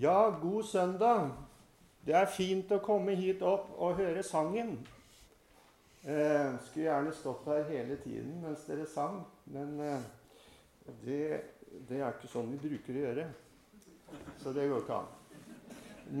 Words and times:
Ja, 0.00 0.34
god 0.42 0.62
søndag. 0.62 1.30
Det 2.06 2.14
er 2.16 2.28
fint 2.32 2.70
å 2.72 2.78
komme 2.80 3.12
hit 3.18 3.42
opp 3.44 3.66
og 3.76 3.98
høre 3.98 4.22
sangen. 4.24 4.70
Eh, 6.00 6.54
skulle 6.64 6.86
gjerne 6.86 7.10
stått 7.12 7.42
her 7.50 7.66
hele 7.68 7.98
tiden 8.00 8.38
mens 8.40 8.62
dere 8.64 8.86
sang, 8.88 9.18
men 9.52 9.74
eh, 9.84 10.06
det, 11.02 11.18
det, 11.90 11.98
er 11.98 12.14
ikke 12.14 12.30
sånn 12.32 12.48
vi 12.54 12.62
bruker 12.62 12.96
å 12.96 13.02
gjøre. 13.02 13.26
Så 14.40 14.54
det 14.56 14.70
går 14.70 14.80
ikke 14.86 15.02
an. 15.02 15.10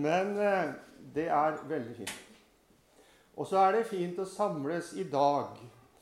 Men 0.04 0.34
eh, 0.36 0.74
det 1.14 1.30
er 1.38 1.56
veldig 1.70 1.96
fint. 2.02 2.12
Og 3.40 3.48
så 3.48 3.62
er 3.62 3.78
det 3.78 3.86
fint 3.88 4.20
å 4.20 4.26
samles 4.28 4.90
i 5.00 5.06
dag, 5.08 5.54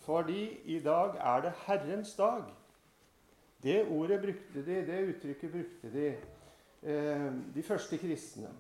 fordi 0.09 0.49
i 0.75 0.81
dag 0.83 1.15
er 1.21 1.47
det 1.47 1.55
Herrens 1.69 2.17
dag. 2.19 2.43
Det 3.63 3.85
ordet 3.87 4.19
brukte 4.27 4.67
de, 4.67 4.81
det 4.91 4.99
uttrykket 5.13 5.55
brukte 5.55 5.93
de 5.95 6.11
de 6.81 7.63
første 7.67 7.99
kristne. 7.99 8.53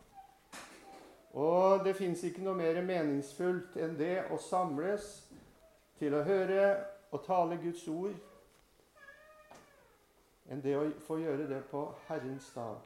Og 1.38 1.84
det 1.84 1.94
fins 1.96 2.22
ikke 2.26 2.42
noe 2.42 2.56
mer 2.58 2.80
meningsfullt 2.82 3.76
enn 3.78 3.94
det 3.98 4.24
å 4.32 4.40
samles 4.42 5.06
til 6.00 6.16
å 6.16 6.24
høre 6.26 6.64
og 7.12 7.22
tale 7.24 7.58
Guds 7.62 7.84
ord, 7.88 8.16
enn 10.48 10.62
det 10.64 10.76
å 10.78 10.86
få 11.06 11.20
gjøre 11.20 11.48
det 11.50 11.62
på 11.70 11.84
Herrens 12.08 12.48
dag. 12.54 12.78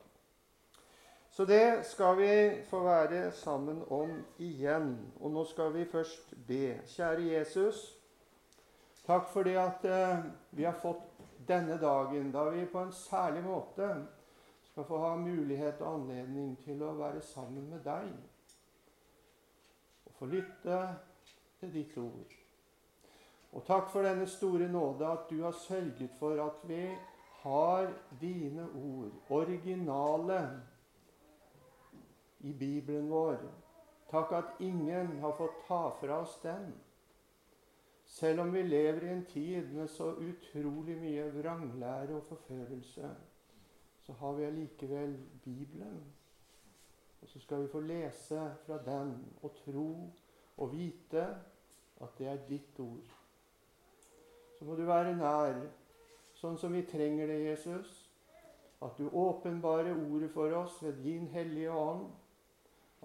Så 1.33 1.46
det 1.48 1.86
skal 1.89 2.17
vi 2.19 2.33
få 2.69 2.83
være 2.84 3.30
sammen 3.33 3.80
om 3.89 4.11
igjen. 4.39 4.98
Og 5.20 5.33
nå 5.33 5.44
skal 5.48 5.70
vi 5.72 5.86
først 5.89 6.34
be. 6.48 6.74
Kjære 6.92 7.22
Jesus, 7.24 7.78
takk 9.06 9.30
for 9.33 9.48
det 9.48 9.55
at 9.56 9.86
eh, 9.89 10.27
vi 10.52 10.67
har 10.69 10.77
fått 10.83 11.06
denne 11.48 11.78
dagen, 11.80 12.28
da 12.34 12.44
vi 12.52 12.67
på 12.69 12.83
en 12.84 12.92
særlig 12.92 13.46
måte 13.46 13.89
skal 14.73 14.84
få 14.89 14.98
ha 14.98 15.17
mulighet 15.17 15.81
og 15.84 15.95
anledning 15.98 16.55
til 16.65 16.81
å 16.81 16.95
være 16.97 17.20
sammen 17.28 17.67
med 17.69 17.83
deg 17.84 18.06
og 20.09 20.14
få 20.17 20.29
lytte 20.33 20.79
til 21.61 21.75
ditt 21.75 21.97
ord. 22.01 22.31
Og 23.53 23.67
takk 23.69 23.91
for 23.92 24.09
denne 24.09 24.25
store 24.33 24.70
nåde 24.73 25.05
at 25.05 25.27
du 25.29 25.42
har 25.42 25.53
sørget 25.53 26.14
for 26.17 26.41
at 26.41 26.62
vi 26.64 26.87
har 27.42 27.91
dine 28.20 28.64
ord, 28.81 29.11
originale, 29.29 30.39
i 32.41 32.53
Bibelen 32.53 33.11
vår. 33.11 33.45
Takk 34.11 34.33
at 34.34 34.62
ingen 34.64 35.19
har 35.20 35.36
fått 35.39 35.61
ta 35.69 35.83
fra 36.01 36.23
oss 36.25 36.39
den. 36.42 36.73
Selv 38.09 38.41
om 38.41 38.51
vi 38.53 38.64
lever 38.67 39.05
i 39.05 39.12
en 39.12 39.25
tid 39.29 39.69
med 39.77 39.91
så 39.91 40.11
utrolig 40.17 40.97
mye 40.98 41.29
vranglære 41.36 42.17
og 42.17 42.25
forførelse 42.33 43.12
så 44.06 44.12
har 44.12 44.33
vi 44.33 44.45
allikevel 44.45 45.17
Bibelen. 45.45 46.03
Og 47.22 47.28
så 47.28 47.41
skal 47.41 47.62
vi 47.62 47.69
få 47.69 47.81
lese 47.81 48.55
fra 48.67 48.78
den 48.84 49.14
og 49.42 49.55
tro 49.64 50.11
og 50.56 50.72
vite 50.72 51.27
at 52.03 52.19
det 52.19 52.27
er 52.27 52.47
ditt 52.48 52.80
ord. 52.80 53.12
Så 54.58 54.64
må 54.64 54.75
du 54.75 54.83
være 54.86 55.14
nær, 55.17 55.61
sånn 56.34 56.58
som 56.58 56.75
vi 56.75 56.83
trenger 56.86 57.30
det, 57.30 57.39
Jesus. 57.45 57.92
At 58.83 58.98
du 58.98 59.06
åpenbarer 59.06 59.95
ordet 59.95 60.33
for 60.34 60.50
oss 60.58 60.80
ved 60.83 60.98
din 61.05 61.28
hellige 61.30 61.70
ånd. 61.70 62.08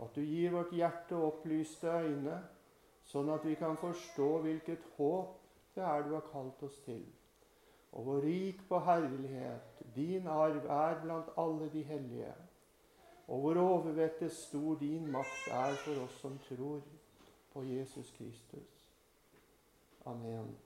At 0.01 0.17
du 0.17 0.21
gir 0.21 0.53
vårt 0.53 0.73
hjerte 0.73 1.17
opplyste 1.17 1.89
øyne, 1.89 2.41
sånn 3.05 3.29
at 3.33 3.45
vi 3.45 3.53
kan 3.57 3.77
forstå 3.77 4.31
hvilket 4.45 4.89
håp 4.97 5.37
det 5.77 5.85
er 5.85 6.05
du 6.05 6.13
har 6.15 6.25
kalt 6.31 6.63
oss 6.65 6.77
til 6.85 7.05
og 7.91 8.03
hvor 8.03 8.21
rik 8.21 8.59
på 8.69 8.79
herlighet 8.79 9.81
din 9.95 10.27
arv 10.27 10.65
er 10.65 11.01
blant 11.01 11.29
alle 11.37 11.69
de 11.73 11.83
hellige, 11.83 12.33
og 13.27 13.39
hvor 13.39 13.57
overvettet 13.61 14.31
stor 14.31 14.75
din 14.79 15.11
makt 15.11 15.47
er 15.51 15.75
for 15.83 16.03
oss 16.03 16.21
som 16.21 16.39
tror 16.49 16.81
på 17.53 17.63
Jesus 17.63 18.13
Kristus. 18.17 18.85
Amen. 20.05 20.57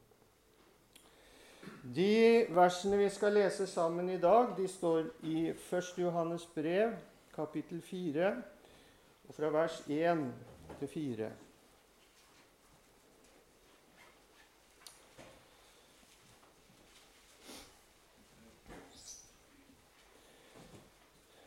De 1.96 2.46
versene 2.50 2.98
vi 2.98 3.10
skal 3.10 3.34
lese 3.34 3.68
sammen 3.68 4.10
i 4.10 4.18
dag, 4.22 4.54
de 4.58 4.68
står 4.68 5.04
i 5.24 5.48
1. 5.50 5.94
Johannes 5.98 6.46
brev, 6.56 6.94
kapittel 7.36 7.82
4, 7.82 8.36
og 9.28 9.34
fra 9.36 9.50
vers 9.50 9.84
1 9.88 10.34
til 10.80 10.88
4. 10.88 11.32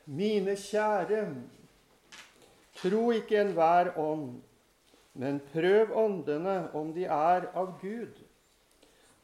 Mine 0.06 0.56
kjære, 0.56 1.26
tro 2.76 3.10
ikke 3.10 3.40
enhver 3.40 3.94
ånd, 3.98 4.42
men 5.14 5.40
prøv 5.52 5.94
åndene 5.96 6.70
om 6.74 6.92
de 6.92 7.04
er 7.04 7.46
av 7.54 7.78
Gud. 7.80 8.18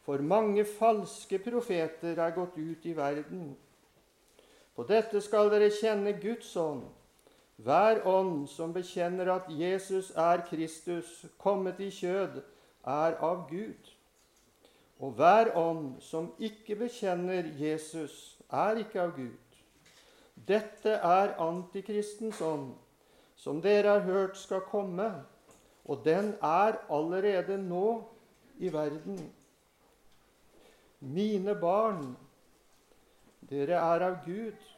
For 0.07 0.23
mange 0.25 0.65
falske 0.65 1.39
profeter 1.39 2.17
er 2.17 2.33
gått 2.33 2.57
ut 2.57 2.87
i 2.89 2.95
verden. 2.97 3.51
På 4.75 4.87
dette 4.89 5.21
skal 5.21 5.53
dere 5.53 5.69
kjenne 5.69 6.17
Guds 6.23 6.55
ånd. 6.57 6.87
Hver 7.61 8.01
ånd 8.09 8.47
som 8.49 8.73
bekjenner 8.73 9.29
at 9.35 9.51
Jesus 9.53 10.09
er 10.17 10.47
Kristus, 10.49 11.27
kommet 11.39 11.81
i 11.85 11.91
kjød, 11.93 12.41
er 12.89 13.21
av 13.21 13.45
Gud. 13.51 13.93
Og 15.01 15.13
hver 15.21 15.53
ånd 15.57 16.01
som 16.01 16.33
ikke 16.41 16.79
bekjenner 16.87 17.53
Jesus, 17.61 18.39
er 18.49 18.81
ikke 18.81 19.03
av 19.03 19.13
Gud. 19.17 19.50
Dette 20.49 20.97
er 20.97 21.35
antikristens 21.43 22.41
ånd, 22.41 22.73
som 23.37 23.61
dere 23.63 23.99
har 23.99 24.07
hørt 24.07 24.37
skal 24.37 24.63
komme, 24.69 25.11
og 25.85 26.05
den 26.05 26.35
er 26.43 26.79
allerede 26.93 27.59
nå 27.59 28.03
i 28.59 28.73
verden. 28.73 29.21
Mine 31.01 31.55
barn, 31.55 32.17
dere 33.51 33.81
er 33.81 34.05
av 34.11 34.19
Gud 34.27 34.69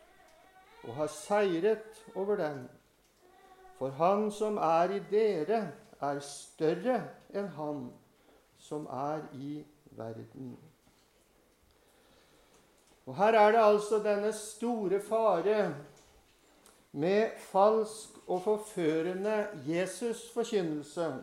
og 0.87 0.95
har 0.95 1.11
seiret 1.11 2.05
over 2.15 2.39
dem. 2.39 2.62
For 3.79 3.91
han 3.99 4.31
som 4.31 4.56
er 4.62 4.97
i 4.97 5.00
dere, 5.11 5.65
er 6.03 6.19
større 6.27 6.99
enn 7.34 7.49
han 7.56 7.83
som 8.59 8.87
er 8.91 9.23
i 9.34 9.61
verden. 9.99 10.56
Og 13.06 13.16
Her 13.16 13.34
er 13.34 13.52
det 13.52 13.62
altså 13.62 13.98
denne 13.98 14.32
store 14.32 15.00
fare 15.00 15.74
med 16.92 17.30
falsk 17.38 18.18
og 18.26 18.42
forførende 18.42 19.46
Jesus-forkynnelse 19.66 21.14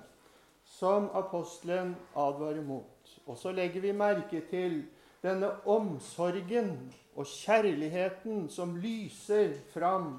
som 0.66 1.10
apostelen 1.14 1.96
advarer 2.16 2.62
mot. 2.62 3.20
Og 3.26 3.38
så 3.38 3.52
legger 3.52 3.82
vi 3.82 3.92
merke 3.92 4.42
til 4.50 4.84
denne 5.24 5.52
omsorgen 5.66 6.94
og 7.16 7.26
kjærligheten 7.26 8.50
som 8.50 8.76
lyser 8.76 9.54
fram 9.74 10.18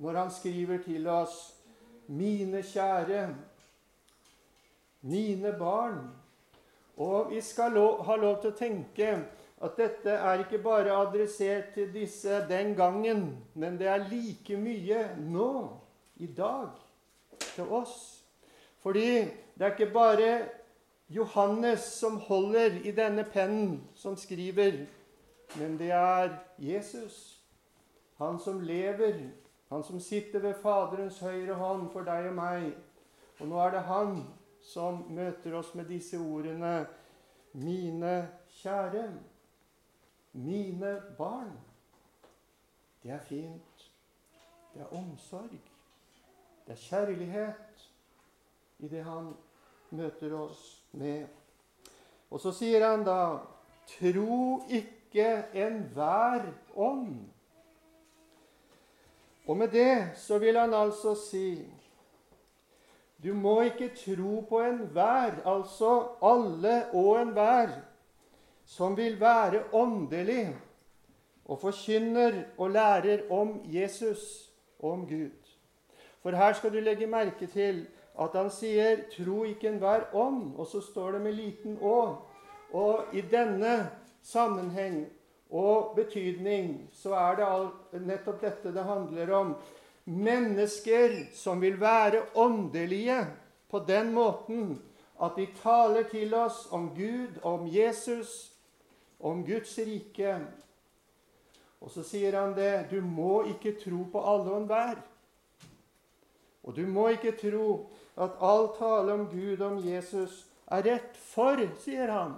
når 0.00 0.16
han 0.16 0.30
skriver 0.30 0.78
til 0.84 1.06
oss 1.06 1.56
'Mine 2.08 2.62
kjære, 2.62 3.34
mine 5.00 5.52
barn'. 5.52 6.08
Og 6.96 7.30
vi 7.30 7.40
skal 7.40 7.72
lov, 7.72 8.04
ha 8.04 8.16
lov 8.16 8.40
til 8.40 8.50
å 8.50 8.56
tenke 8.56 9.24
at 9.60 9.76
dette 9.76 10.10
er 10.10 10.40
ikke 10.40 10.58
bare 10.62 10.94
adressert 10.96 11.74
til 11.74 11.92
disse 11.92 12.40
den 12.48 12.74
gangen, 12.76 13.44
men 13.54 13.78
det 13.78 13.86
er 13.86 14.08
like 14.08 14.56
mye 14.56 15.02
nå, 15.18 15.68
i 16.16 16.26
dag, 16.26 16.70
til 17.54 17.68
oss. 17.68 18.24
Fordi 18.80 19.10
det 19.20 19.66
er 19.66 19.74
ikke 19.74 19.92
bare 19.92 20.48
Johannes 21.08 21.80
som 21.80 22.16
holder 22.16 22.80
i 22.84 22.90
denne 22.90 23.24
pennen 23.24 23.82
som 23.94 24.16
skriver, 24.16 24.86
men 25.58 25.78
det 25.78 25.90
er 25.90 26.38
Jesus. 26.58 27.40
Han 28.18 28.38
som 28.38 28.60
lever, 28.60 29.14
han 29.68 29.82
som 29.82 30.00
sitter 30.00 30.38
ved 30.38 30.54
Faderens 30.62 31.18
høyre 31.18 31.54
hånd 31.54 31.90
for 31.92 32.06
deg 32.06 32.30
og 32.30 32.34
meg. 32.34 32.70
Og 33.40 33.48
nå 33.48 33.60
er 33.60 33.74
det 33.74 33.82
han 33.88 34.22
som 34.62 35.04
møter 35.10 35.56
oss 35.58 35.74
med 35.74 35.88
disse 35.88 36.16
ordene, 36.18 36.86
mine 37.52 38.28
kjære 38.60 39.08
mine 40.32 41.02
barn. 41.18 41.52
Det 43.02 43.10
er 43.10 43.20
fint. 43.28 43.90
Det 44.74 44.82
er 44.82 44.96
omsorg. 44.96 45.58
Det 46.66 46.72
er 46.72 46.82
kjærlighet 46.84 47.88
i 48.78 48.88
det 48.88 49.04
han 49.04 49.32
møter 49.90 50.34
oss 50.38 50.84
med. 50.92 51.26
Og 52.30 52.40
så 52.40 52.52
sier 52.54 52.86
han 52.86 53.04
da 53.04 53.40
Tro 53.90 54.60
ikke 54.70 55.26
enhver 55.58 56.44
ånd. 56.76 57.16
Og 59.46 59.56
med 59.56 59.72
det 59.74 60.12
så 60.16 60.38
vil 60.38 60.58
han 60.58 60.74
altså 60.74 61.16
si 61.18 61.66
du 63.20 63.34
må 63.34 63.60
ikke 63.60 63.90
tro 63.92 64.40
på 64.48 64.62
enhver, 64.64 65.42
altså 65.44 66.08
alle 66.24 66.86
og 66.92 67.22
enhver 67.22 67.74
som 68.70 68.94
vil 68.96 69.16
være 69.20 69.64
åndelig 69.74 70.44
og 71.44 71.58
forkynner 71.58 72.42
og 72.58 72.70
lærer 72.70 73.26
om 73.34 73.56
Jesus, 73.66 74.50
og 74.78 74.92
om 74.92 75.06
Gud. 75.08 75.48
For 76.22 76.30
her 76.30 76.52
skal 76.52 76.72
du 76.72 76.78
legge 76.80 77.06
merke 77.06 77.46
til 77.50 77.86
at 78.20 78.34
han 78.34 78.50
sier 78.50 79.02
'tro 79.10 79.44
ikke 79.44 79.68
enhver 79.68 80.00
ånd', 80.14 80.56
og 80.56 80.66
så 80.66 80.80
står 80.80 81.12
det 81.12 81.20
med 81.20 81.32
liten 81.32 81.78
å. 81.82 82.16
Og 82.72 83.04
i 83.12 83.20
denne 83.20 83.90
sammenheng 84.22 85.06
og 85.50 85.96
betydning 85.96 86.90
så 86.92 87.14
er 87.14 87.36
det 87.36 88.02
nettopp 88.06 88.40
dette 88.40 88.74
det 88.74 88.84
handler 88.84 89.32
om. 89.34 89.54
Mennesker 90.04 91.34
som 91.34 91.60
vil 91.60 91.80
være 91.80 92.22
åndelige 92.34 93.26
på 93.70 93.78
den 93.78 94.14
måten 94.14 94.82
at 95.22 95.36
de 95.36 95.46
taler 95.62 96.02
til 96.02 96.34
oss 96.34 96.68
om 96.70 96.90
Gud, 96.96 97.42
om 97.42 97.66
Jesus, 97.66 98.52
om 99.20 99.44
Guds 99.46 99.78
rike. 99.78 100.34
Og 101.80 101.90
så 101.90 102.04
sier 102.04 102.36
han 102.36 102.52
det 102.56 102.90
du 102.90 103.00
må 103.04 103.44
ikke 103.52 103.76
tro 103.80 104.04
på 104.12 104.20
alle 104.20 104.52
og 104.52 104.62
enhver. 104.62 105.00
Og 106.62 106.76
du 106.76 106.84
må 106.86 107.08
ikke 107.08 107.32
tro 107.40 107.90
at 108.20 108.36
all 108.40 108.68
tale 108.76 109.16
om 109.16 109.26
Gud 109.30 109.60
om 109.64 109.78
Jesus 109.80 110.44
er 110.70 110.84
rett. 110.84 111.16
For, 111.32 111.60
sier 111.80 112.12
han, 112.12 112.34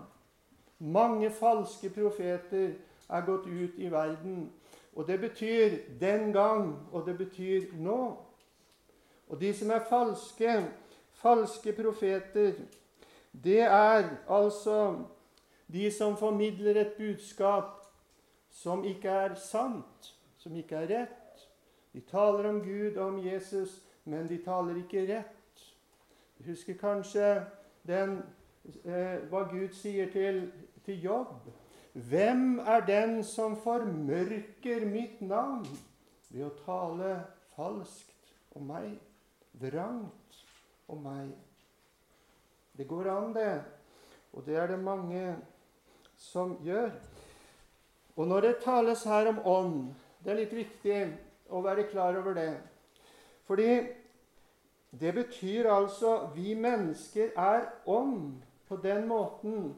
mange 0.79 1.31
falske 1.31 1.91
profeter 1.91 2.75
er 3.09 3.27
gått 3.27 3.47
ut 3.47 3.79
i 3.79 3.91
verden. 3.91 4.47
Og 4.95 5.07
det 5.09 5.19
betyr 5.21 5.79
den 6.01 6.33
gang, 6.33 6.77
og 6.93 7.07
det 7.07 7.17
betyr 7.19 7.73
nå. 7.81 8.17
Og 9.29 9.41
de 9.41 9.53
som 9.57 9.71
er 9.71 9.87
falske, 9.89 10.55
falske 11.23 11.73
profeter, 11.73 12.53
det 13.33 13.61
er 13.61 14.09
altså 14.29 15.05
de 15.73 15.91
som 15.91 16.17
formidler 16.17 16.81
et 16.81 16.97
budskap 16.99 17.79
som 18.53 18.85
ikke 18.85 19.09
er 19.09 19.35
sant, 19.41 20.13
som 20.37 20.57
ikke 20.57 20.77
er 20.77 20.91
rett. 20.91 21.47
De 21.93 22.01
taler 22.01 22.49
om 22.49 22.61
Gud 22.65 22.97
og 22.97 23.07
om 23.07 23.19
Jesus, 23.25 23.81
men 24.05 24.29
de 24.29 24.39
taler 24.45 24.83
ikke 24.83 25.07
rett. 25.09 25.65
Du 26.39 26.51
husker 26.51 26.77
kanskje 26.77 27.45
den, 27.87 28.23
eh, 28.85 29.25
hva 29.31 29.45
Gud 29.49 29.73
sier 29.73 30.11
til, 30.13 30.51
til 30.85 31.03
Jobb. 31.03 31.49
Hvem 31.93 32.59
er 32.59 32.81
den 32.87 33.25
som 33.25 33.57
formørker 33.57 34.87
mitt 34.89 35.21
navn 35.21 35.67
ved 36.31 36.47
å 36.47 36.55
tale 36.65 37.15
falskt 37.57 38.33
om 38.57 38.65
meg, 38.73 38.97
vrangt 39.61 40.45
om 40.89 41.03
meg? 41.05 41.33
Det 42.77 42.89
går 42.89 43.11
an, 43.13 43.35
det. 43.37 43.61
Og 44.33 44.47
det 44.47 44.57
er 44.57 44.73
det 44.73 44.81
mange 44.81 45.37
som 46.23 46.55
gjør. 46.63 46.93
Og 48.17 48.29
når 48.29 48.47
det 48.47 48.61
tales 48.63 49.05
her 49.09 49.31
om 49.33 49.41
ånd 49.49 49.77
Det 50.23 50.31
er 50.31 50.39
litt 50.39 50.53
viktig 50.55 50.99
å 51.51 51.61
være 51.65 51.89
klar 51.91 52.15
over 52.15 52.37
det. 52.37 52.53
Fordi 53.49 53.73
det 55.01 55.15
betyr 55.17 55.67
altså 55.67 56.29
vi 56.37 56.53
mennesker 56.55 57.33
er 57.35 57.65
ånd 57.91 58.37
på 58.69 58.79
den 58.85 59.09
måten 59.11 59.73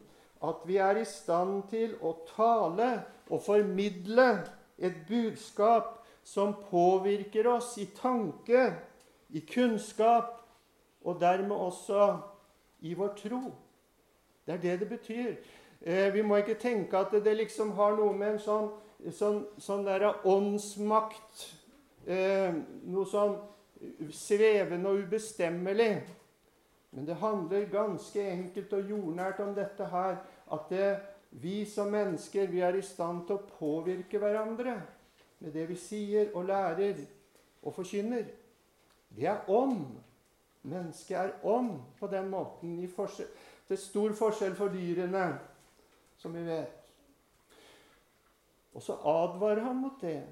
at 0.44 0.67
vi 0.69 0.76
er 0.76 1.00
i 1.00 1.06
stand 1.08 1.62
til 1.70 1.94
å 2.05 2.12
tale 2.29 2.90
og 3.31 3.40
formidle 3.47 4.29
et 4.76 5.00
budskap 5.08 6.02
som 6.25 6.52
påvirker 6.69 7.49
oss 7.49 7.79
i 7.81 7.87
tanke, 7.97 8.67
i 9.32 9.40
kunnskap 9.49 10.43
og 11.05 11.20
dermed 11.20 11.56
også 11.56 12.11
i 12.85 12.93
vår 12.94 13.17
tro. 13.17 13.43
Det 14.44 14.58
er 14.58 14.61
det 14.61 14.81
det 14.81 14.88
betyr. 14.88 15.37
Eh, 15.87 16.15
vi 16.15 16.23
må 16.25 16.39
ikke 16.41 16.57
tenke 16.57 16.97
at 16.97 17.13
det 17.13 17.37
liksom 17.37 17.75
har 17.77 17.93
noe 17.99 18.15
med 18.17 18.35
en 18.35 18.39
sånn, 18.41 18.71
sånn, 19.13 19.43
sånn 19.61 19.85
der 19.85 20.07
åndsmakt 20.25 21.43
eh, 22.09 22.57
Noe 22.89 23.05
sånn 23.09 23.35
svevende 24.09 24.89
og 24.89 25.05
ubestemmelig. 25.05 25.99
Men 26.95 27.05
det 27.05 27.19
handler 27.21 27.69
ganske 27.69 28.25
enkelt 28.31 28.73
og 28.73 28.91
jordnært 28.95 29.45
om 29.45 29.53
dette 29.53 29.91
her. 29.93 30.17
At 30.57 30.73
det, 30.73 30.89
vi 31.43 31.67
som 31.69 31.93
mennesker 31.93 32.49
vi 32.49 32.65
er 32.65 32.79
i 32.79 32.85
stand 32.87 33.27
til 33.29 33.37
å 33.37 33.55
påvirke 33.59 34.21
hverandre 34.23 34.79
med 35.43 35.53
det 35.53 35.69
vi 35.69 35.77
sier 35.77 36.33
og 36.33 36.49
lærer 36.49 37.03
og 37.61 37.75
forkynner. 37.77 38.25
Det 39.13 39.29
er 39.29 39.51
ånd. 39.53 39.99
Mennesket 40.65 41.19
er 41.19 41.35
ånd 41.45 41.77
på 41.99 42.09
den 42.09 42.31
måten. 42.33 42.79
er 42.81 43.77
stor 43.77 44.15
forskjell 44.17 44.57
for 44.57 44.73
dyrene 44.73 45.35
som 46.25 46.32
vi 46.32 46.43
vet. 46.43 46.73
Og 48.73 48.82
så 48.82 48.97
advarer 48.97 49.61
han 49.61 49.76
mot 49.76 50.00
det. 50.00 50.23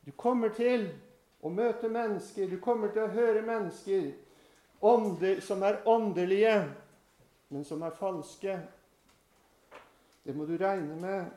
Du 0.00 0.10
kommer 0.16 0.48
til 0.56 0.86
å 1.44 1.50
møte 1.52 1.90
mennesker, 1.92 2.48
du 2.48 2.56
kommer 2.56 2.88
til 2.94 3.04
å 3.04 3.12
høre 3.12 3.42
mennesker 3.44 4.06
ånder, 4.80 5.42
som 5.44 5.60
er 5.62 5.82
åndelige, 5.84 6.54
men 7.52 7.68
som 7.68 7.84
er 7.84 7.92
falske. 7.98 8.54
Det 10.24 10.32
må 10.32 10.48
du 10.48 10.56
regne 10.56 10.96
med. 10.96 11.28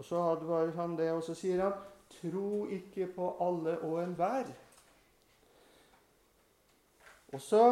Og 0.00 0.08
så 0.08 0.22
advarer 0.32 0.72
han 0.80 0.96
det, 0.96 1.10
og 1.12 1.20
så 1.26 1.36
sier 1.36 1.60
han 1.60 1.76
tro 2.16 2.64
ikke 2.72 3.10
på 3.12 3.34
alle 3.44 3.76
og 3.84 3.98
enhver. 4.06 4.48
Og 7.36 7.44
så 7.44 7.66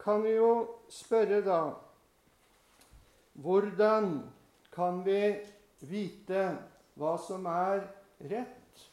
kan 0.00 0.24
vi 0.24 0.38
jo 0.38 0.54
spørre, 0.88 1.42
da 1.44 1.60
Hvordan 3.36 4.22
kan 4.76 5.00
vi 5.06 5.20
vite 5.88 6.42
hva 7.00 7.14
som 7.20 7.46
er 7.48 7.86
rett 8.28 8.84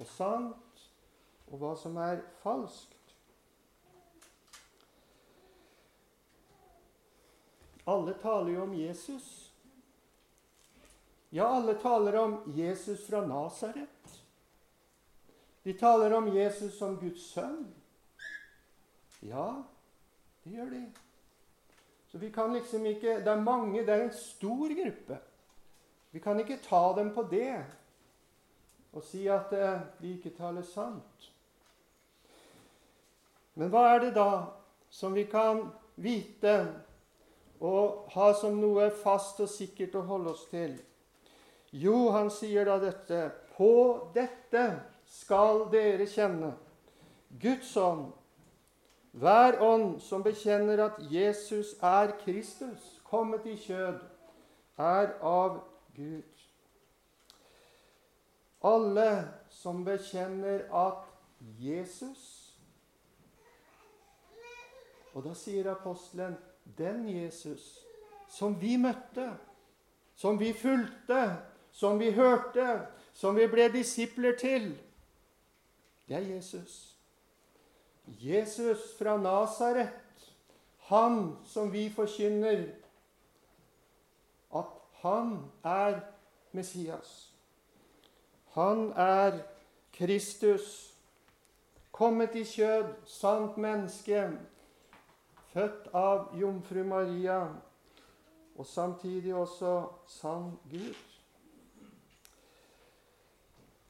og 0.00 0.08
sant, 0.08 0.82
og 1.52 1.60
hva 1.60 1.74
som 1.76 1.98
er 2.00 2.22
falskt. 2.40 2.96
Alle 7.92 8.14
taler 8.22 8.54
jo 8.54 8.64
om 8.64 8.74
Jesus. 8.78 9.28
Ja, 11.34 11.50
alle 11.58 11.74
taler 11.82 12.16
om 12.16 12.38
Jesus 12.56 13.04
fra 13.06 13.20
Nasaret. 13.26 14.18
De 15.62 15.74
taler 15.78 16.14
om 16.16 16.28
Jesus 16.32 16.78
som 16.78 16.96
Guds 17.00 17.24
sønn. 17.34 17.66
Ja, 19.20 19.62
det 20.42 20.56
gjør 20.56 20.72
de. 20.72 20.82
Så 22.12 22.18
vi 22.18 22.30
kan 22.30 22.52
liksom 22.52 22.86
ikke 22.86 23.14
Det 23.24 23.28
er 23.28 23.40
mange, 23.40 23.80
det 23.80 23.88
er 23.88 24.02
en 24.02 24.12
stor 24.12 24.68
gruppe. 24.82 25.18
Vi 26.10 26.18
kan 26.18 26.40
ikke 26.40 26.58
ta 26.62 26.92
dem 26.96 27.14
på 27.14 27.22
det 27.30 27.64
og 28.92 29.02
si 29.02 29.26
at 29.26 29.52
eh, 29.56 29.80
de 30.02 30.10
ikke 30.18 30.34
taler 30.36 30.62
sant. 30.62 31.30
Men 33.54 33.72
hva 33.72 33.86
er 33.94 34.02
det 34.04 34.10
da 34.14 34.44
som 34.92 35.14
vi 35.16 35.24
kan 35.24 35.62
vite 35.96 36.52
og 37.64 38.12
ha 38.12 38.32
som 38.36 38.60
noe 38.60 38.90
fast 38.92 39.40
og 39.40 39.48
sikkert 39.48 39.96
å 39.96 40.04
holde 40.04 40.34
oss 40.34 40.44
til? 40.50 40.76
Jo, 41.72 42.10
han 42.12 42.28
sier 42.30 42.68
da 42.68 42.76
dette 42.76 43.30
På 43.56 44.12
dette 44.12 44.66
skal 45.08 45.70
dere 45.72 46.04
kjenne 46.04 46.52
Guds 47.40 47.72
ånd 47.80 48.10
hver 49.12 49.60
ånd 49.60 50.00
som 50.00 50.22
bekjenner 50.24 50.84
at 50.86 51.00
Jesus 51.12 51.74
er 51.82 52.14
Kristus, 52.24 53.00
kommet 53.04 53.46
i 53.46 53.56
kjød, 53.56 54.00
er 54.78 55.12
av 55.20 55.60
Gud. 55.96 56.22
Alle 58.64 59.28
som 59.50 59.84
bekjenner 59.84 60.64
at 60.72 61.04
Jesus 61.60 62.42
Og 65.12 65.24
da 65.26 65.34
sier 65.36 65.66
apostelen 65.68 66.38
den 66.78 67.02
Jesus 67.08 67.82
som 68.32 68.54
vi 68.60 68.78
møtte, 68.80 69.26
som 70.16 70.38
vi 70.40 70.54
fulgte, 70.56 71.36
som 71.72 71.98
vi 72.00 72.10
hørte, 72.16 72.86
som 73.12 73.36
vi 73.36 73.44
ble 73.46 73.68
disipler 73.74 74.38
til, 74.40 74.70
det 76.08 76.16
er 76.16 76.24
Jesus. 76.34 76.91
Jesus 78.06 78.96
fra 78.98 79.16
Nasaret, 79.16 79.90
han 80.78 81.36
som 81.44 81.72
vi 81.72 81.88
forkynner 81.90 82.64
at 84.54 84.72
han 85.02 85.36
er 85.64 86.00
Messias. 86.52 87.32
Han 88.52 88.92
er 88.96 89.38
Kristus, 89.92 90.94
kommet 91.92 92.34
i 92.34 92.44
kjød, 92.44 92.94
sant 93.06 93.56
menneske, 93.56 94.24
født 95.52 95.88
av 95.94 96.32
jomfru 96.40 96.84
Maria, 96.84 97.46
og 98.56 98.66
samtidig 98.66 99.34
også 99.34 99.88
sann 100.08 100.58
Gud. 100.70 100.94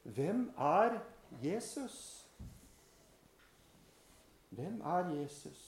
Hvem 0.02 0.50
er 0.58 0.98
Jesus? 1.42 2.21
Hvem 4.52 4.80
er 4.84 5.08
Jesus? 5.16 5.60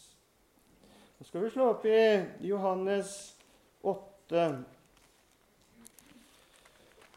Nå 1.19 1.25
skal 1.25 1.45
vi 1.45 1.51
slå 1.55 1.71
opp 1.73 1.85
i 1.89 2.01
Johannes 2.45 3.13
8. 3.81 4.43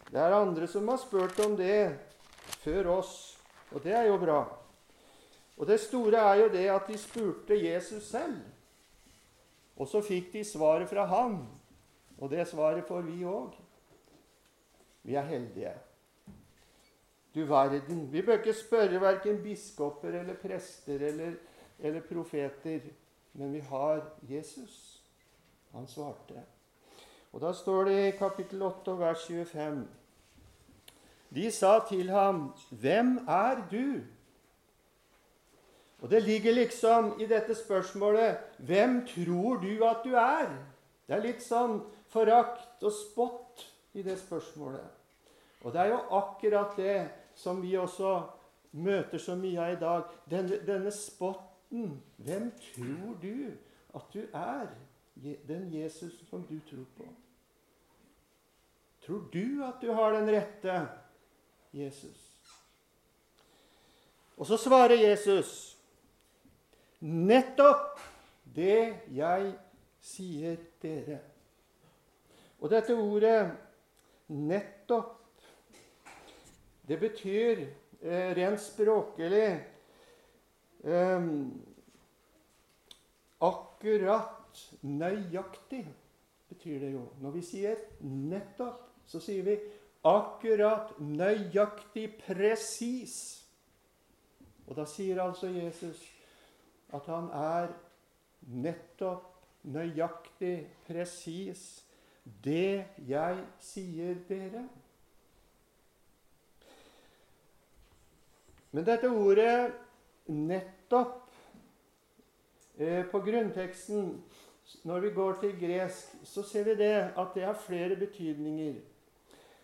Det 0.08 0.22
er 0.22 0.36
andre 0.38 0.70
som 0.72 0.88
har 0.88 1.02
spurt 1.02 1.40
om 1.44 1.58
det 1.60 1.98
før 2.62 2.94
oss. 2.94 3.16
Og 3.76 3.84
det 3.84 3.92
er 4.00 4.08
jo 4.08 4.16
bra. 4.22 4.38
Og 5.58 5.68
det 5.68 5.80
store 5.84 6.22
er 6.30 6.44
jo 6.46 6.48
det 6.54 6.64
at 6.72 6.88
de 6.88 6.98
spurte 7.02 7.58
Jesus 7.60 8.08
selv. 8.14 8.40
Og 9.76 9.92
så 9.92 10.00
fikk 10.06 10.32
de 10.38 10.46
svaret 10.48 10.88
fra 10.90 11.04
han. 11.12 11.42
Og 12.18 12.32
det 12.32 12.48
svaret 12.48 12.88
får 12.88 13.04
vi 13.10 13.26
òg. 13.28 13.60
Vi 15.04 15.20
er 15.20 15.28
heldige. 15.28 15.76
Du 17.36 17.44
verden. 17.46 18.08
Vi 18.12 18.22
bør 18.22 18.40
ikke 18.40 18.54
spørre 18.56 19.02
verken 19.02 19.44
biskoper 19.44 20.16
eller 20.22 20.40
prester 20.42 21.04
eller, 21.12 21.36
eller 21.80 22.02
profeter, 22.02 22.80
men 23.32 23.54
vi 23.54 23.60
har 23.60 24.02
Jesus. 24.30 25.02
Han 25.72 25.88
svarte. 25.88 26.44
Og 27.32 27.42
Da 27.42 27.54
står 27.54 27.84
det 27.86 27.98
i 28.08 28.18
kapittel 28.18 28.62
8 28.62 29.00
vers 29.00 29.26
25 29.28 29.88
De 31.30 31.52
sa 31.52 31.80
til 31.90 32.10
ham, 32.10 32.54
'Hvem 32.72 33.18
er 33.28 33.68
du?' 33.72 34.04
Og 36.02 36.10
Det 36.10 36.24
ligger 36.24 36.54
liksom 36.54 37.22
i 37.22 37.26
dette 37.26 37.56
spørsmålet 37.56 38.38
'Hvem 38.60 39.08
tror 39.08 39.56
du 39.56 39.86
at 39.86 39.98
du 40.04 40.14
er?' 40.14 40.66
Det 41.08 41.16
er 41.16 41.22
litt 41.22 41.44
sånn 41.44 41.82
forakt 42.12 42.84
og 42.84 42.92
spott 42.92 43.74
i 43.94 44.02
det 44.02 44.20
spørsmålet. 44.20 44.88
Og 45.64 45.74
det 45.74 45.82
er 45.82 45.86
jo 45.86 46.00
akkurat 46.12 46.78
det 46.78 47.10
som 47.36 47.62
vi 47.62 47.78
også 47.78 48.22
møter 48.72 49.18
så 49.18 49.36
mye 49.36 49.62
av 49.62 49.74
i 49.74 49.80
dag. 49.80 50.04
Denne, 50.30 50.60
denne 50.68 50.92
spotten. 51.68 52.04
Hvem 52.18 52.52
tror 52.52 53.18
du 53.22 53.52
at 53.96 54.14
du 54.14 54.20
er? 54.34 54.68
Den 55.48 55.74
Jesus 55.74 56.14
som 56.30 56.44
du 56.44 56.60
tror 56.70 56.86
på. 56.98 57.06
Tror 59.06 59.30
du 59.34 59.64
at 59.64 59.82
du 59.82 59.92
har 59.92 60.12
den 60.14 60.30
rette 60.30 60.88
Jesus? 61.74 62.34
Og 64.38 64.46
så 64.46 64.58
svarer 64.58 64.96
Jesus 64.96 65.78
nettopp 67.00 68.00
det 68.44 68.94
jeg 69.10 69.56
sier 70.02 70.58
dere. 70.82 71.20
Og 72.60 72.70
dette 72.70 72.94
ordet 72.94 73.52
'nettopp' 74.30 75.18
Det 76.88 77.00
betyr 77.00 77.68
eh, 78.02 78.36
rent 78.36 78.62
språklig 78.62 79.77
eh, 80.84 81.30
akkurat, 83.42 84.68
nøyaktig, 84.82 85.86
betyr 86.50 86.80
det 86.80 86.92
jo. 86.94 87.08
Når 87.22 87.32
vi 87.32 87.42
sier 87.42 87.76
'nettopp', 88.02 88.84
så 89.06 89.20
sier 89.20 89.44
vi 89.44 89.58
akkurat, 90.04 91.00
nøyaktig, 91.00 92.18
presis. 92.28 93.46
Og 94.68 94.76
da 94.76 94.86
sier 94.86 95.22
altså 95.24 95.48
Jesus 95.48 96.14
at 96.94 97.06
han 97.06 97.30
er 97.34 97.68
nettopp, 98.42 99.34
nøyaktig, 99.64 100.68
presis 100.88 101.84
det 102.44 102.86
jeg 103.08 103.44
sier 103.60 104.16
dere. 104.28 104.68
Men 108.72 108.86
dette 108.86 109.10
ordet 109.10 109.74
'nettopp' 110.28 111.32
eh, 112.78 113.06
på 113.12 113.20
grunnteksten 113.20 114.24
Når 114.84 115.00
vi 115.00 115.10
går 115.10 115.34
til 115.40 115.60
gresk, 115.60 116.16
så 116.24 116.44
ser 116.44 116.64
vi 116.64 116.76
det 116.76 117.14
at 117.18 117.28
det 117.36 117.44
har 117.44 117.54
flere 117.54 117.96
betydninger. 117.96 118.82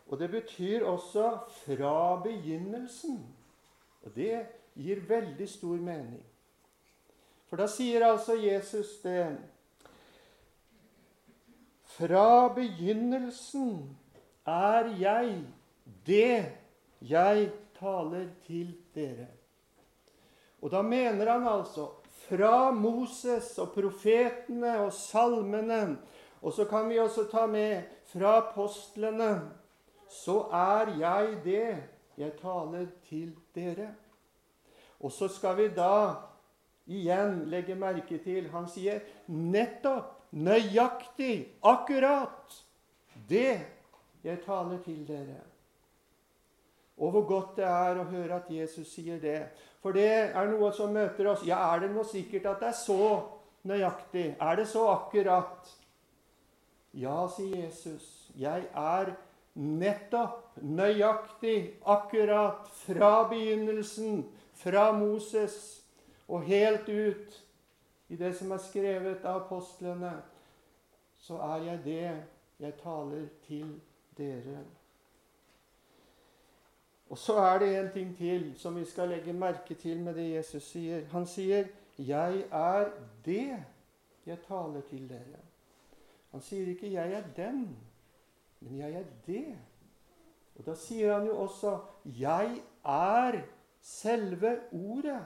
Og 0.07 0.19
det 0.19 0.31
betyr 0.31 0.85
også 0.85 1.37
'fra 1.47 2.23
begynnelsen'. 2.23 3.19
Og 4.03 4.15
det 4.15 4.45
gir 4.75 4.99
veldig 5.07 5.49
stor 5.49 5.75
mening. 5.75 6.23
For 7.47 7.57
da 7.57 7.67
sier 7.67 8.05
altså 8.05 8.33
Jesus 8.33 8.95
det 9.03 9.37
Fra 11.83 12.53
begynnelsen 12.55 13.97
er 14.45 14.89
jeg 14.97 15.43
det 16.07 16.45
jeg 17.01 17.51
taler 17.79 18.27
til 18.47 18.73
dere. 18.95 19.27
Og 20.63 20.71
da 20.71 20.79
mener 20.81 21.27
han 21.27 21.47
altså 21.47 21.89
fra 22.23 22.71
Moses 22.71 23.57
og 23.59 23.73
profetene 23.75 24.77
og 24.85 24.93
salmene, 24.95 25.97
og 26.41 26.55
så 26.55 26.65
kan 26.67 26.87
vi 26.89 26.99
også 26.99 27.27
ta 27.31 27.45
med 27.51 27.83
fra 28.13 28.37
apostlene, 28.39 29.33
så 30.07 30.45
er 30.55 30.93
jeg 30.99 31.35
det 31.43 31.67
jeg 32.17 32.31
taler 32.39 32.87
til 33.09 33.33
dere. 33.55 33.89
Og 35.03 35.11
så 35.11 35.27
skal 35.27 35.57
vi 35.57 35.67
da 35.75 36.15
igjen 36.87 37.43
legge 37.51 37.75
merke 37.75 38.19
til 38.23 38.47
Han 38.51 38.67
sier 38.71 39.01
nettopp, 39.27 40.21
nøyaktig, 40.31 41.59
akkurat 41.63 42.55
det 43.29 43.59
jeg 44.23 44.39
taler 44.45 44.79
til 44.85 45.03
dere. 45.07 45.41
Og 46.97 47.11
hvor 47.11 47.25
godt 47.27 47.55
det 47.57 47.65
er 47.67 47.99
å 47.99 48.07
høre 48.07 48.37
at 48.37 48.49
Jesus 48.53 48.91
sier 48.93 49.19
det. 49.21 49.47
For 49.83 49.95
det 49.95 50.09
er 50.31 50.47
noe 50.47 50.71
som 50.75 50.93
møter 50.95 51.27
oss. 51.33 51.43
Ja, 51.43 51.59
er 51.73 51.83
det 51.83 51.91
noe 51.91 52.07
sikkert 52.07 52.47
at 52.47 52.61
det 52.63 52.69
er 52.71 52.77
så 52.79 53.03
nøyaktig? 53.67 54.29
Er 54.39 54.55
det 54.55 54.67
så 54.71 54.87
akkurat? 54.93 55.69
Ja, 56.95 57.25
sier 57.35 57.65
Jesus. 57.65 58.07
Jeg 58.39 58.69
er 58.71 59.11
nettopp, 59.59 60.55
nøyaktig, 60.63 61.75
akkurat 61.85 62.69
fra 62.85 63.27
begynnelsen, 63.29 64.23
fra 64.55 64.91
Moses 64.95 65.83
og 66.27 66.45
helt 66.47 66.87
ut 66.87 67.41
i 68.07 68.15
det 68.15 68.31
som 68.37 68.53
er 68.55 68.61
skrevet 68.63 69.25
av 69.25 69.43
apostlene, 69.43 70.13
så 71.19 71.39
er 71.43 71.67
jeg 71.67 71.83
det 71.83 72.13
jeg 72.63 72.79
taler 72.79 73.27
til 73.47 73.67
dere. 74.17 74.63
Og 77.13 77.17
så 77.17 77.33
er 77.33 77.59
det 77.59 77.67
en 77.77 77.89
ting 77.93 78.13
til 78.17 78.45
som 78.57 78.73
vi 78.73 78.85
skal 78.89 79.11
legge 79.13 79.33
merke 79.37 79.75
til 79.77 79.99
med 80.01 80.15
det 80.17 80.31
Jesus 80.31 80.63
sier. 80.65 81.03
Han 81.11 81.27
sier, 81.29 81.67
'Jeg 81.97 82.45
er 82.51 82.89
det 83.25 83.63
jeg 84.25 84.37
taler 84.47 84.81
til 84.81 85.09
dere'. 85.09 85.43
Han 86.31 86.41
sier 86.41 86.69
ikke 86.69 86.91
'jeg 86.91 87.13
er 87.13 87.23
den', 87.35 87.77
men 88.59 88.77
'jeg 88.79 88.93
er 88.93 89.03
det'. 89.27 89.57
Og 90.55 90.65
Da 90.65 90.75
sier 90.75 91.13
han 91.13 91.27
jo 91.27 91.37
også 91.37 91.79
'jeg 92.05 92.61
er 92.85 93.41
selve 93.81 94.59
ordet 94.71 95.23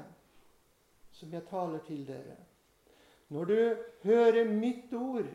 som 1.12 1.34
jeg 1.34 1.42
taler 1.50 1.80
til 1.80 2.08
dere'. 2.08 2.44
Når 3.30 3.44
du 3.44 3.76
hører 4.04 4.52
mitt 4.52 4.94
ord, 4.94 5.26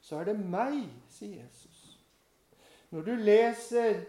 så 0.00 0.16
er 0.16 0.24
det 0.24 0.38
meg, 0.40 0.88
sier 1.08 1.42
Jesus. 1.42 2.00
Når 2.90 3.00
du 3.00 3.10
leser 3.10 4.04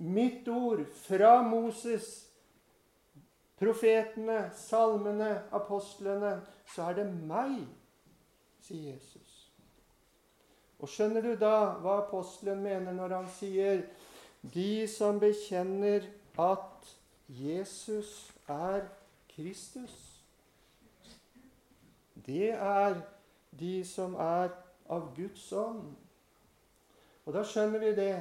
mitt 0.00 0.48
ord 0.48 0.86
fra 1.06 1.42
Moses, 1.42 2.26
profetene, 3.60 4.50
salmene, 4.56 5.42
apostlene, 5.52 6.40
så 6.74 6.88
er 6.88 7.02
det 7.02 7.06
meg, 7.12 7.60
sier 8.64 8.94
Jesus. 8.94 9.36
Og 10.80 10.88
skjønner 10.88 11.24
du 11.24 11.34
da 11.36 11.76
hva 11.82 11.98
apostelen 12.06 12.62
mener 12.64 12.96
når 12.96 13.12
han 13.18 13.28
sier 13.36 13.82
de 14.54 14.86
som 14.88 15.20
bekjenner 15.20 16.08
at 16.40 16.94
Jesus 17.28 18.30
er 18.48 18.86
Kristus? 19.28 19.92
Det 22.14 22.54
er 22.56 23.02
de 23.60 23.84
som 23.84 24.16
er 24.16 24.54
av 24.88 25.10
Guds 25.16 25.52
ånd. 25.52 25.90
Og 27.26 27.36
da 27.36 27.44
skjønner 27.44 27.84
vi 27.84 27.92
det 27.98 28.14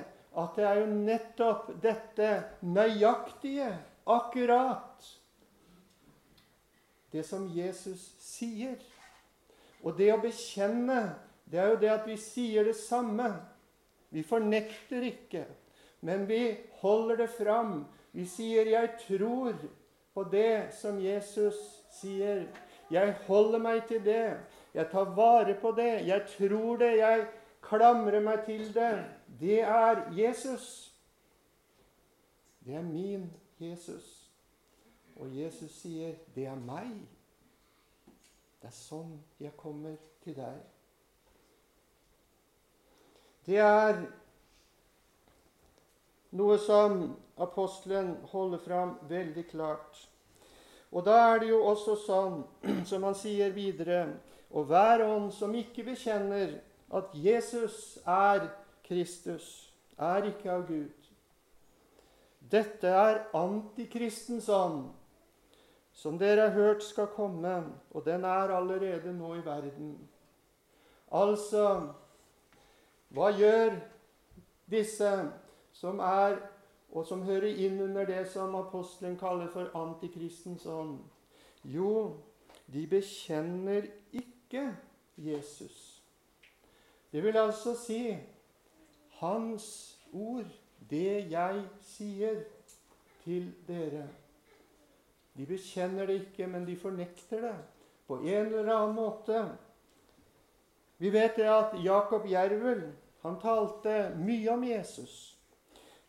at 0.44 0.56
det 0.58 0.66
er 0.66 0.80
jo 0.82 0.90
nettopp 0.92 1.72
dette 1.84 2.30
nøyaktige, 2.62 3.72
akkurat, 4.10 5.08
det 7.12 7.26
som 7.26 7.48
Jesus 7.54 8.02
sier. 8.22 8.78
Og 9.84 9.96
det 9.98 10.12
å 10.14 10.20
bekjenne, 10.22 11.16
det 11.50 11.62
er 11.62 11.72
jo 11.74 11.80
det 11.82 11.92
at 11.94 12.08
vi 12.08 12.18
sier 12.20 12.68
det 12.68 12.78
samme. 12.78 13.32
Vi 14.14 14.24
fornekter 14.26 15.06
ikke, 15.08 15.46
men 16.06 16.28
vi 16.30 16.58
holder 16.82 17.24
det 17.24 17.30
fram. 17.38 17.86
Vi 18.12 18.26
sier 18.26 18.66
'Jeg 18.66 18.90
tror 19.08 19.54
på 20.14 20.24
det 20.24 20.74
som 20.74 21.00
Jesus 21.00 21.56
sier'. 21.92 22.48
Jeg 22.92 23.16
holder 23.28 23.60
meg 23.60 23.88
til 23.88 24.06
det. 24.06 24.38
Jeg 24.74 24.90
tar 24.92 25.14
vare 25.16 25.54
på 25.62 25.72
det. 25.72 26.08
Jeg 26.08 26.26
tror 26.38 26.78
det. 26.78 26.98
Jeg 26.98 27.28
klamrer 27.62 28.20
meg 28.20 28.46
til 28.46 28.74
det. 28.74 29.06
Det 29.40 29.62
er 29.62 30.04
Jesus. 30.14 30.94
Det 32.66 32.76
er 32.76 32.82
min 32.82 33.30
Jesus. 33.60 34.32
Og 35.16 35.38
Jesus 35.38 35.72
sier, 35.72 36.14
'Det 36.36 36.46
er 36.46 36.56
meg'. 36.56 37.08
Det 38.62 38.68
er 38.68 38.76
sånn 38.76 39.20
jeg 39.40 39.58
kommer 39.58 39.96
til 40.24 40.36
deg. 40.36 40.60
Det 43.46 43.58
er 43.58 44.02
noe 46.32 46.58
som 46.58 47.16
apostelen 47.38 48.16
holder 48.32 48.58
fram 48.58 48.98
veldig 49.10 49.48
klart. 49.50 50.10
Og 50.92 51.06
da 51.06 51.16
er 51.34 51.40
det 51.40 51.50
jo 51.50 51.64
også 51.64 51.96
sånn, 52.06 52.44
som 52.90 53.04
han 53.04 53.16
sier 53.16 53.54
videre, 53.56 54.20
og 54.50 54.66
hver 54.66 55.06
ånd 55.06 55.32
som 55.34 55.56
ikke 55.56 55.84
bekjenner 55.84 56.60
at 56.94 57.14
Jesus 57.14 58.00
er 58.06 58.50
Kristus, 58.90 59.74
er 59.98 60.26
ikke 60.32 60.52
av 60.52 60.66
Gud. 60.68 61.10
Dette 62.50 62.90
er 62.90 63.20
antikristens 63.38 64.50
ånd, 64.50 64.88
som 65.94 66.18
dere 66.18 66.48
har 66.48 66.56
hørt 66.56 66.84
skal 66.84 67.12
komme, 67.14 67.54
og 67.92 68.06
den 68.06 68.26
er 68.26 68.56
allerede 68.56 69.14
nå 69.14 69.36
i 69.38 69.44
verden. 69.46 69.92
Altså, 71.12 71.92
hva 73.14 73.30
gjør 73.34 73.76
disse 74.70 75.12
som 75.74 76.02
er 76.02 76.40
og 76.90 77.06
som 77.06 77.22
hører 77.22 77.54
inn 77.62 77.78
under 77.86 78.08
det 78.10 78.24
som 78.32 78.56
apostelen 78.58 79.18
kaller 79.18 79.50
for 79.54 79.70
antikristens 79.78 80.66
ånd? 80.66 80.98
Jo, 81.64 82.18
de 82.66 82.88
bekjenner 82.90 83.86
ikke 84.14 84.72
Jesus. 85.18 86.02
Det 87.12 87.24
vil 87.24 87.38
altså 87.38 87.76
si 87.78 88.18
hans 89.20 90.00
ord, 90.14 90.48
det 90.90 91.32
jeg 91.32 91.64
sier 91.84 92.44
til 93.24 93.52
dere. 93.68 94.08
De 95.38 95.46
bekjenner 95.46 96.08
det 96.10 96.22
ikke, 96.24 96.48
men 96.48 96.66
de 96.68 96.76
fornekter 96.80 97.42
det 97.42 97.56
på 98.08 98.22
en 98.24 98.54
eller 98.54 98.74
annen 98.74 98.96
måte. 98.96 99.44
Vi 100.98 101.12
vet 101.14 101.38
det 101.40 101.48
at 101.48 101.78
Jakob 101.84 102.26
Jervel 102.28 102.90
han 103.24 103.38
talte 103.40 104.10
mye 104.20 104.50
om 104.52 104.64
Jesus. 104.64 105.36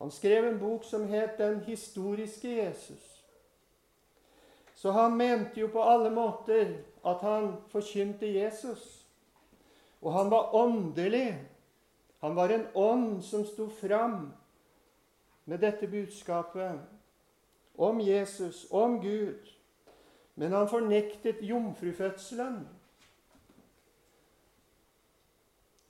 Han 0.00 0.10
skrev 0.10 0.48
en 0.48 0.58
bok 0.58 0.84
som 0.84 1.08
het 1.08 1.38
'Den 1.38 1.60
historiske 1.60 2.48
Jesus'. 2.48 3.10
Så 4.74 4.90
han 4.90 5.16
mente 5.16 5.60
jo 5.60 5.66
på 5.66 5.82
alle 5.82 6.10
måter 6.10 6.74
at 7.04 7.20
han 7.20 7.56
forkynte 7.68 8.26
Jesus. 8.26 9.06
Og 10.02 10.12
han 10.12 10.30
var 10.30 10.54
åndelig. 10.54 11.48
Han 12.20 12.36
var 12.36 12.48
en 12.48 12.66
ånd 12.74 13.24
som 13.24 13.44
sto 13.48 13.68
fram 13.68 14.32
med 15.44 15.60
dette 15.60 15.88
budskapet 15.88 16.80
om 17.80 18.00
Jesus, 18.00 18.66
om 18.70 19.00
Gud. 19.00 19.48
Men 20.34 20.52
han 20.52 20.68
fornektet 20.68 21.40
jomfrufødselen. 21.42 22.68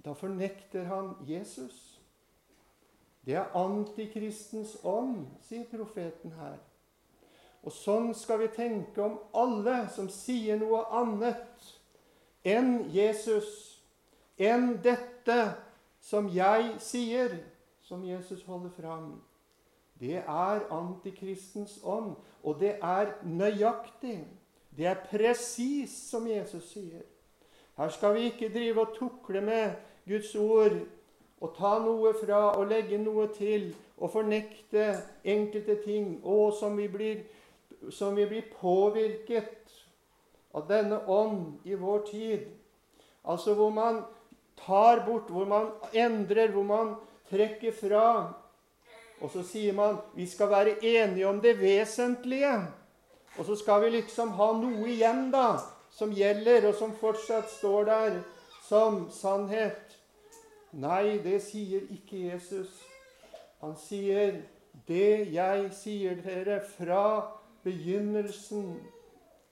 Da 0.04 0.14
fornekter 0.14 0.84
han 0.84 1.16
Jesus. 1.26 2.00
Det 3.26 3.34
er 3.34 3.52
antikristens 3.54 4.76
ånd, 4.84 5.26
sier 5.44 5.66
profeten 5.68 6.32
her. 6.38 6.56
Og 7.60 7.74
sånn 7.74 8.14
skal 8.16 8.40
vi 8.40 8.48
tenke 8.54 9.02
om 9.04 9.18
alle 9.36 9.82
som 9.92 10.08
sier 10.08 10.56
noe 10.62 10.86
annet 10.96 11.66
enn 12.48 12.86
Jesus, 12.88 13.50
enn 14.40 14.78
dette 14.80 15.36
som 16.00 16.28
jeg 16.34 16.74
sier, 16.78 17.36
som 17.80 18.04
Jesus 18.04 18.42
holder 18.42 18.70
fram. 18.76 19.22
Det 20.00 20.16
er 20.16 20.60
antikristens 20.72 21.80
ånd, 21.84 22.14
og 22.42 22.60
det 22.60 22.76
er 22.82 23.12
nøyaktig. 23.24 24.24
Det 24.76 24.86
er 24.86 25.02
presis 25.10 25.90
som 26.10 26.26
Jesus 26.26 26.70
sier. 26.72 27.02
Her 27.76 27.88
skal 27.88 28.14
vi 28.14 28.20
ikke 28.30 28.52
drive 28.54 28.80
og 28.80 28.94
tukle 28.96 29.40
med 29.40 29.72
Guds 30.08 30.34
ord 30.34 30.78
og 31.40 31.54
ta 31.56 31.78
noe 31.80 32.12
fra 32.20 32.40
og 32.58 32.68
legge 32.68 32.98
noe 33.00 33.28
til 33.32 33.70
og 34.00 34.10
fornekte 34.12 34.94
enkelte 35.24 35.76
ting, 35.84 36.20
og 36.24 36.52
som 36.56 36.76
vi 36.78 36.88
blir, 36.88 37.22
som 37.90 38.16
vi 38.16 38.26
blir 38.28 38.48
påvirket 38.60 39.72
av 40.54 40.66
denne 40.68 41.00
ånd 41.08 41.60
i 41.64 41.76
vår 41.76 42.06
tid. 42.08 42.46
Altså 43.24 43.54
hvor 43.54 43.70
man 43.70 44.02
tar 44.64 45.04
bort, 45.06 45.30
hvor 45.30 45.44
man 45.48 45.70
endrer, 45.92 46.50
hvor 46.52 46.66
man 46.66 46.94
trekker 47.30 47.72
fra. 47.72 48.32
Og 49.20 49.30
så 49.32 49.42
sier 49.44 49.76
man 49.76 49.98
vi 50.14 50.26
skal 50.26 50.50
være 50.50 50.76
enige 50.84 51.28
om 51.28 51.40
det 51.40 51.58
vesentlige. 51.60 52.54
Og 53.38 53.44
så 53.46 53.56
skal 53.56 53.84
vi 53.84 53.90
liksom 53.96 54.34
ha 54.36 54.52
noe 54.58 54.88
igjen 54.90 55.28
da, 55.32 55.60
som 55.90 56.12
gjelder, 56.12 56.68
og 56.68 56.74
som 56.74 56.92
fortsatt 56.96 57.50
står 57.50 57.84
der 57.88 58.20
som 58.66 59.04
sannhet. 59.14 59.96
Nei, 60.72 61.18
det 61.22 61.40
sier 61.42 61.86
ikke 61.90 62.30
Jesus. 62.30 62.70
Han 63.60 63.76
sier, 63.76 64.42
'Det 64.86 65.32
jeg 65.32 65.72
sier 65.72 66.14
dere 66.14 66.60
fra 66.78 67.32
begynnelsen, 67.64 68.80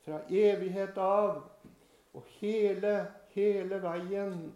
fra 0.05 0.21
evighet 0.31 0.97
av, 0.99 1.43
og 2.15 2.25
hele, 2.41 3.07
hele 3.35 3.83
veien, 3.83 4.55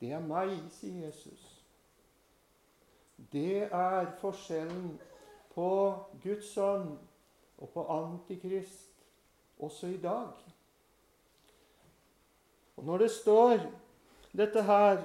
det 0.00 0.12
er 0.12 0.20
meg', 0.20 0.70
sier 0.70 1.06
Jesus. 1.06 1.62
Det 3.32 3.68
er 3.72 4.16
forskjellen 4.20 5.00
på 5.54 5.94
Guds 6.22 6.56
ånd 6.56 6.98
og 7.58 7.68
på 7.68 7.84
Antikrist 7.88 8.90
også 9.58 9.86
i 9.86 9.96
dag. 9.96 10.32
Og 12.76 12.84
når 12.84 12.98
det 12.98 13.10
står 13.10 13.58
dette 14.36 14.62
her 14.62 15.02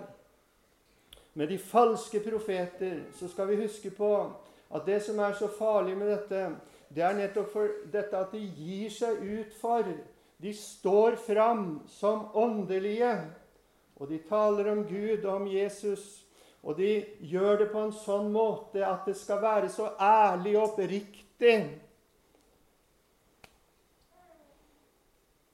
med 1.34 1.48
de 1.48 1.58
falske 1.60 2.20
profeter, 2.30 3.04
så 3.14 3.28
skal 3.28 3.48
vi 3.48 3.62
huske 3.66 3.92
på 3.92 4.12
at 4.76 4.86
det 4.86 5.02
som 5.04 5.20
er 5.20 5.34
så 5.34 5.50
farlig 5.58 5.98
med 5.98 6.08
dette, 6.08 6.56
det 6.96 7.04
er 7.04 7.18
nettopp 7.18 7.52
for 7.52 7.74
dette 7.92 8.18
at 8.18 8.32
de 8.32 8.40
gir 8.40 8.90
seg 8.90 9.20
ut 9.20 9.58
for 9.60 9.84
De 10.42 10.52
står 10.54 11.16
fram 11.16 11.82
som 11.88 12.28
åndelige, 12.36 13.12
og 13.96 14.10
de 14.10 14.20
taler 14.30 14.72
om 14.72 14.84
Gud 14.88 15.24
og 15.24 15.34
om 15.36 15.48
Jesus. 15.48 16.26
Og 16.64 16.78
de 16.78 17.06
gjør 17.20 17.58
det 17.62 17.68
på 17.72 17.82
en 17.86 17.94
sånn 17.94 18.32
måte 18.34 18.82
at 18.84 19.06
det 19.06 19.16
skal 19.18 19.42
være 19.44 19.70
så 19.70 19.92
ærlig 20.02 20.56
og 20.58 20.72
oppriktig. 20.72 21.58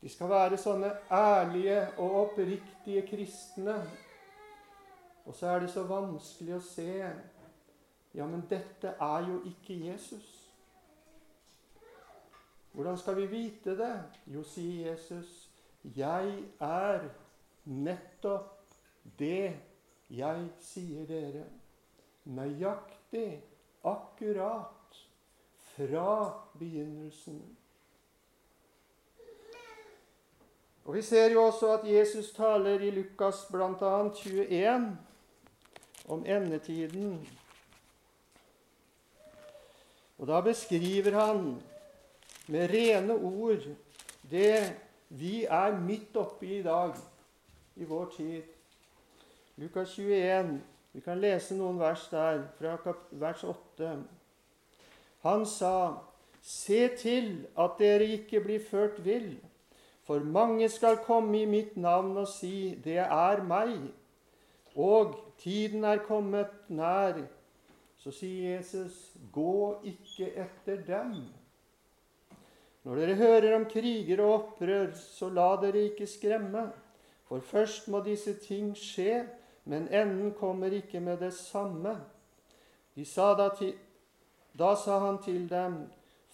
De 0.02 0.10
skal 0.10 0.32
være 0.32 0.58
sånne 0.58 0.94
ærlige 1.14 1.82
og 2.02 2.16
oppriktige 2.24 3.04
kristne. 3.06 3.76
Og 5.26 5.36
så 5.36 5.52
er 5.52 5.60
det 5.62 5.74
så 5.74 5.84
vanskelig 5.90 6.58
å 6.58 6.64
se 6.66 6.94
Ja, 8.12 8.26
men 8.28 8.42
dette 8.50 8.90
er 9.00 9.28
jo 9.28 9.38
ikke 9.48 9.78
Jesus. 9.86 10.26
Hvordan 12.72 12.98
skal 13.00 13.16
vi 13.16 13.28
vite 13.32 13.78
det? 13.80 13.94
Jo, 14.28 14.44
sier 14.44 14.90
Jesus, 14.92 15.50
'Jeg 15.84 16.44
er 16.60 17.10
nettopp 17.66 18.76
det 19.20 19.54
jeg 20.10 20.46
sier 20.60 21.06
dere.' 21.10 21.50
Nøyaktig, 22.26 23.42
akkurat, 23.84 24.82
fra 25.74 26.42
begynnelsen. 26.60 27.42
Og 30.86 30.94
Vi 30.94 31.02
ser 31.02 31.32
jo 31.32 31.44
også 31.44 31.74
at 31.74 31.86
Jesus 31.86 32.32
taler 32.32 32.80
i 32.80 32.90
Lukas 32.92 33.46
bl.a. 33.52 34.10
21 34.10 34.98
om 36.10 36.26
endetiden. 36.26 37.28
Og 40.18 40.28
da 40.28 40.42
beskriver 40.42 41.12
han 41.18 41.62
med 42.48 42.70
rene 42.70 43.14
ord 43.14 43.64
det 44.32 44.80
vi 45.10 45.46
er 45.46 45.80
midt 45.80 46.18
oppi 46.18 46.60
i 46.60 46.64
dag, 46.64 46.94
i 47.76 47.86
vår 47.86 48.12
tid. 48.18 48.44
Lukas 49.58 49.96
21. 50.00 50.60
Vi 50.92 51.02
kan 51.02 51.22
lese 51.22 51.56
noen 51.56 51.80
vers 51.80 52.08
der, 52.12 52.44
fra 52.60 52.78
vers 53.12 53.44
8. 53.44 53.96
Han 55.24 55.46
sa, 55.46 55.76
Se 56.42 56.88
til 56.98 57.46
at 57.60 57.78
dere 57.78 58.08
ikke 58.18 58.40
blir 58.42 58.64
ført 58.66 58.98
vill, 59.06 59.36
for 60.04 60.24
mange 60.26 60.70
skal 60.74 60.98
komme 61.06 61.44
i 61.44 61.46
mitt 61.46 61.76
navn 61.78 62.18
og 62.18 62.28
si, 62.28 62.80
Det 62.84 62.98
er 62.98 63.44
meg 63.46 63.92
og 64.76 65.16
tiden 65.42 65.84
er 65.84 66.04
kommet 66.08 66.52
nær, 66.72 67.20
så 68.00 68.12
sier 68.16 68.56
Jesus, 68.56 69.12
gå 69.34 69.82
ikke 69.86 70.32
etter 70.42 70.80
dem. 70.88 71.18
Når 72.84 72.98
dere 72.98 73.18
hører 73.20 73.56
om 73.60 73.68
kriger 73.70 74.24
og 74.24 74.34
opprør, 74.34 74.94
så 74.96 75.30
la 75.30 75.52
dere 75.62 75.84
ikke 75.92 76.08
skremme. 76.10 76.72
For 77.32 77.40
først 77.40 77.86
må 77.88 78.02
disse 78.04 78.34
ting 78.44 78.74
skje, 78.76 79.22
men 79.64 79.86
enden 79.88 80.34
kommer 80.36 80.74
ikke 80.76 81.00
med 81.00 81.22
det 81.24 81.30
samme. 81.32 81.94
De 82.92 83.06
sa 83.08 83.30
da, 83.40 83.46
til, 83.56 83.72
da 84.60 84.74
sa 84.76 84.98
han 85.00 85.22
til 85.24 85.46
dem, 85.48 85.78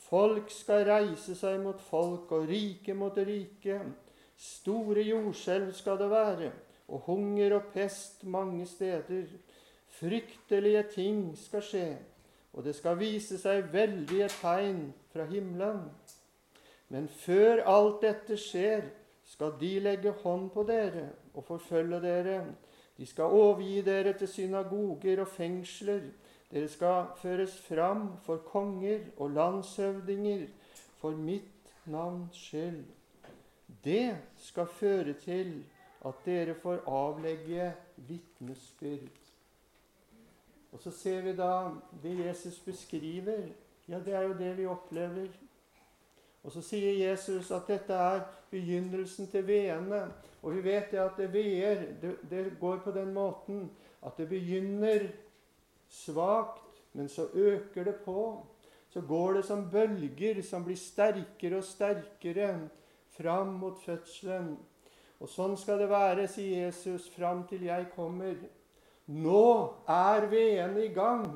folk 0.08 0.50
skal 0.50 0.88
reise 0.90 1.38
seg 1.38 1.60
mot 1.62 1.78
folk 1.92 2.34
og 2.34 2.50
rike 2.50 2.98
mot 2.98 3.14
rike. 3.14 3.78
Store 4.42 5.06
jordskjelv 5.06 5.70
skal 5.78 6.02
det 6.02 6.10
være 6.10 6.52
og 6.88 7.06
hunger 7.06 7.60
og 7.60 7.70
pest 7.78 8.26
mange 8.26 8.66
steder. 8.66 9.30
Fryktelige 10.02 10.84
ting 10.98 11.24
skal 11.38 11.62
skje, 11.62 11.88
og 12.58 12.66
det 12.66 12.74
skal 12.74 12.98
vise 12.98 13.38
seg 13.38 13.70
veldige 13.70 14.34
tegn 14.42 14.88
fra 15.14 15.30
himmelen. 15.30 15.92
Men 16.90 17.06
før 17.22 17.68
alt 17.70 18.02
dette 18.02 18.42
skjer, 18.42 18.88
skal 19.28 19.58
de 19.60 19.74
legge 19.84 20.14
hånd 20.24 20.50
på 20.54 20.64
dere 20.68 21.10
og 21.34 21.44
forfølge 21.44 22.00
dere. 22.02 22.38
De 22.98 23.06
skal 23.06 23.36
overgi 23.36 23.82
dere 23.86 24.14
til 24.18 24.28
synagoger 24.32 25.22
og 25.22 25.28
fengsler. 25.28 26.08
Dere 26.52 26.68
skal 26.72 27.12
føres 27.22 27.58
fram 27.68 28.08
for 28.24 28.38
konger 28.48 29.10
og 29.18 29.36
landshøvdinger 29.36 30.48
for 31.02 31.12
mitt 31.12 31.74
navns 31.86 32.40
skyld. 32.40 32.86
Det 33.84 34.18
skal 34.40 34.68
føre 34.68 35.14
til 35.14 35.64
at 36.06 36.26
dere 36.26 36.56
får 36.56 36.88
avlegge 36.88 37.74
vitnesbyrd. 38.08 39.28
Og 40.72 40.80
så 40.80 40.92
ser 40.92 41.22
vi 41.22 41.36
da 41.36 41.70
det 42.04 42.16
Jesus 42.26 42.60
beskriver. 42.60 43.48
Ja, 43.88 44.00
det 44.00 44.14
er 44.14 44.22
jo 44.22 44.34
det 44.38 44.58
vi 44.58 44.66
opplever. 44.66 45.28
Og 46.48 46.54
så 46.56 46.62
sier 46.64 46.94
Jesus 46.96 47.50
at 47.52 47.68
dette 47.68 47.92
er 47.94 48.22
begynnelsen 48.48 49.28
til 49.28 49.44
veene. 49.44 50.06
Og 50.40 50.54
vi 50.56 50.62
vet 50.64 50.94
det 50.94 51.02
at 51.04 51.18
det 51.20 51.28
veer. 51.34 51.82
Det, 52.02 52.14
det 52.30 52.44
går 52.60 52.78
på 52.86 52.94
den 52.96 53.12
måten 53.14 53.66
at 54.00 54.16
det 54.16 54.30
begynner 54.30 55.10
svakt, 55.92 56.64
men 56.94 57.10
så 57.12 57.28
øker 57.34 57.84
det 57.84 57.96
på. 58.06 58.46
Så 58.90 59.02
går 59.02 59.34
det 59.34 59.46
som 59.46 59.66
bølger 59.72 60.40
som 60.42 60.64
blir 60.64 60.80
sterkere 60.80 61.60
og 61.60 61.68
sterkere 61.68 62.70
fram 63.18 63.58
mot 63.60 63.82
fødselen. 63.84 64.54
Og 65.20 65.28
sånn 65.28 65.58
skal 65.60 65.82
det 65.82 65.90
være, 65.92 66.30
sier 66.32 66.70
Jesus, 66.70 67.10
fram 67.12 67.44
til 67.50 67.66
jeg 67.68 67.90
kommer. 67.96 68.40
Nå 69.12 69.44
er 69.92 70.30
veene 70.32 70.86
i 70.86 70.94
gang. 70.96 71.28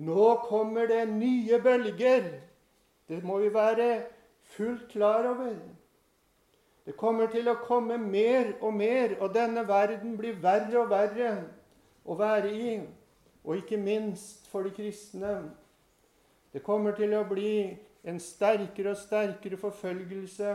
Nå 0.00 0.30
kommer 0.48 0.88
det 0.88 1.04
nye 1.12 1.60
bølger. 1.60 2.32
Det 3.04 3.20
må 3.26 3.36
vi 3.44 3.52
være 3.52 3.90
fullt 4.54 4.88
klar 4.92 5.28
over. 5.30 5.54
Det 6.86 6.96
kommer 6.98 7.30
til 7.30 7.48
å 7.50 7.58
komme 7.62 7.98
mer 8.02 8.54
og 8.60 8.74
mer, 8.74 9.16
og 9.20 9.34
denne 9.34 9.66
verden 9.68 10.16
blir 10.18 10.40
verre 10.42 10.80
og 10.80 10.90
verre 10.90 11.32
å 12.04 12.16
være 12.18 12.52
i. 12.52 12.76
Og 13.44 13.62
ikke 13.62 13.78
minst 13.80 14.48
for 14.50 14.66
de 14.66 14.74
kristne. 14.74 15.34
Det 16.52 16.64
kommer 16.66 16.96
til 16.98 17.14
å 17.16 17.24
bli 17.28 17.76
en 18.04 18.18
sterkere 18.20 18.94
og 18.94 19.00
sterkere 19.00 19.60
forfølgelse 19.60 20.54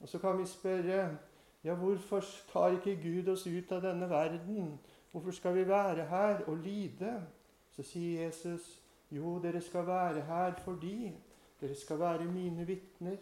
og 0.00 0.08
så 0.08 0.18
kan 0.18 0.38
vi 0.38 0.46
spørre 0.46 1.18
ja, 1.64 1.74
hvorfor 1.74 2.24
tar 2.52 2.68
ikke 2.68 3.00
Gud 3.02 3.28
oss 3.28 3.46
ut 3.46 3.72
av 3.72 3.82
denne 3.82 4.10
verden? 4.10 4.78
Hvorfor 5.12 5.30
skal 5.30 5.54
vi 5.54 5.68
være 5.68 6.06
her 6.06 6.44
og 6.46 6.56
lide? 6.56 7.22
Så 7.70 7.82
sier 7.82 8.24
Jesus, 8.24 8.80
jo, 9.10 9.38
dere 9.42 9.60
skal 9.60 9.86
være 9.86 10.20
her 10.20 10.54
fordi 10.64 11.12
dere 11.60 11.74
skal 11.74 12.00
være 12.00 12.24
mine 12.24 12.66
vitner. 12.66 13.18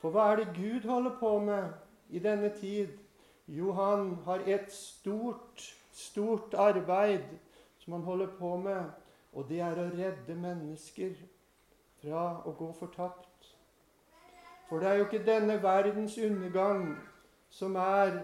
For 0.00 0.14
hva 0.14 0.30
er 0.32 0.42
det 0.42 0.54
Gud 0.56 0.88
holder 0.88 1.18
på 1.20 1.38
med 1.38 1.68
i 2.08 2.18
denne 2.18 2.52
tid? 2.54 2.88
Jo, 3.46 3.72
han 3.72 4.14
har 4.24 4.42
et 4.46 4.72
stort, 4.72 5.62
stort 5.92 6.54
arbeid 6.54 7.24
som 7.78 7.92
han 7.92 8.02
holder 8.02 8.26
på 8.38 8.56
med, 8.56 8.84
og 9.32 9.48
det 9.48 9.60
er 9.60 9.78
å 9.78 9.90
redde 9.92 10.34
mennesker 10.34 11.14
fra 12.00 12.24
å 12.46 12.54
gå 12.58 12.72
fortapt. 12.78 13.52
For 14.68 14.82
det 14.82 14.88
er 14.88 14.98
jo 14.98 15.06
ikke 15.06 15.26
denne 15.26 15.60
verdens 15.62 16.18
undergang 16.18 16.96
som 17.50 17.76
er 17.78 18.18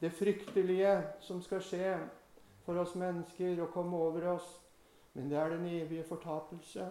det 0.00 0.12
fryktelige 0.16 0.94
som 1.20 1.42
skal 1.44 1.60
skje 1.60 1.98
for 2.64 2.80
oss 2.80 2.94
mennesker 2.96 3.60
og 3.60 3.72
komme 3.74 3.96
over 3.96 4.30
oss, 4.34 4.48
men 5.12 5.28
det 5.28 5.38
er 5.38 5.52
den 5.52 5.66
evige 5.68 6.04
fortapelse. 6.08 6.88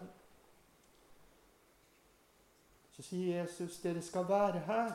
Så 2.99 3.05
sier 3.13 3.37
Jesus, 3.39 3.77
dere 3.79 4.01
skal 4.03 4.25
være 4.27 4.59
her 4.67 4.89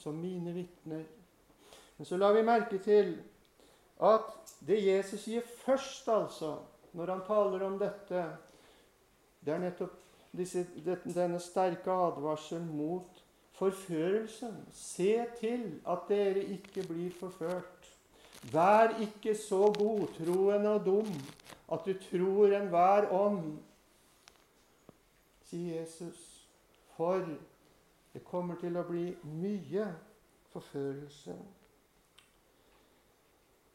som 0.00 0.14
mine 0.16 0.54
vitner. 0.56 1.02
Men 1.98 2.06
så 2.08 2.16
la 2.16 2.30
vi 2.32 2.44
merke 2.48 2.78
til 2.80 3.10
at 4.00 4.54
det 4.64 4.78
Jesus 4.80 5.26
sier 5.26 5.44
først, 5.44 6.08
altså, 6.08 6.54
når 6.96 7.12
han 7.12 7.20
taler 7.26 7.64
om 7.66 7.76
dette, 7.80 8.22
det 9.44 9.52
er 9.52 9.60
nettopp 9.60 9.98
disse, 10.32 10.62
denne 10.80 11.40
sterke 11.44 11.92
advarselen 11.92 12.70
mot 12.72 13.20
forførelsen. 13.58 14.56
Se 14.72 15.26
til 15.40 15.66
at 15.84 16.08
dere 16.08 16.40
ikke 16.56 16.86
blir 16.88 17.12
forført. 17.20 17.90
Vær 18.52 18.96
ikke 19.00 19.34
så 19.36 19.60
godtroende 19.76 20.72
og 20.72 20.88
dum 20.88 21.12
at 21.72 21.84
du 21.84 21.92
tror 22.08 22.56
enhver 22.56 23.12
ånd, 23.12 23.58
sier 25.44 25.82
Jesus. 25.82 26.35
For 26.96 27.20
det 28.12 28.24
kommer 28.24 28.56
til 28.60 28.76
å 28.76 28.86
bli 28.88 29.10
mye 29.28 29.90
forførelse. 30.52 31.36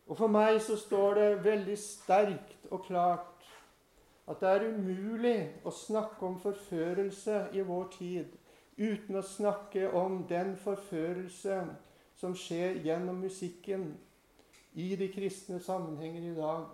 Og 0.07 0.17
For 0.17 0.27
meg 0.27 0.57
så 0.61 0.75
står 0.75 1.13
det 1.19 1.43
veldig 1.45 1.77
sterkt 1.79 2.71
og 2.71 2.83
klart 2.87 3.45
at 4.27 4.41
det 4.41 4.49
er 4.49 4.65
umulig 4.73 5.37
å 5.65 5.71
snakke 5.75 6.25
om 6.25 6.39
forførelse 6.39 7.45
i 7.53 7.63
vår 7.67 7.87
tid 7.95 8.33
uten 8.77 9.15
å 9.19 9.23
snakke 9.25 9.89
om 9.95 10.23
den 10.29 10.55
forførelse 10.57 11.61
som 12.17 12.35
skjer 12.37 12.81
gjennom 12.85 13.21
musikken 13.21 13.91
i 14.73 14.93
de 14.95 15.07
kristne 15.11 15.59
sammenhenger 15.59 16.31
i 16.31 16.35
dag. 16.35 16.65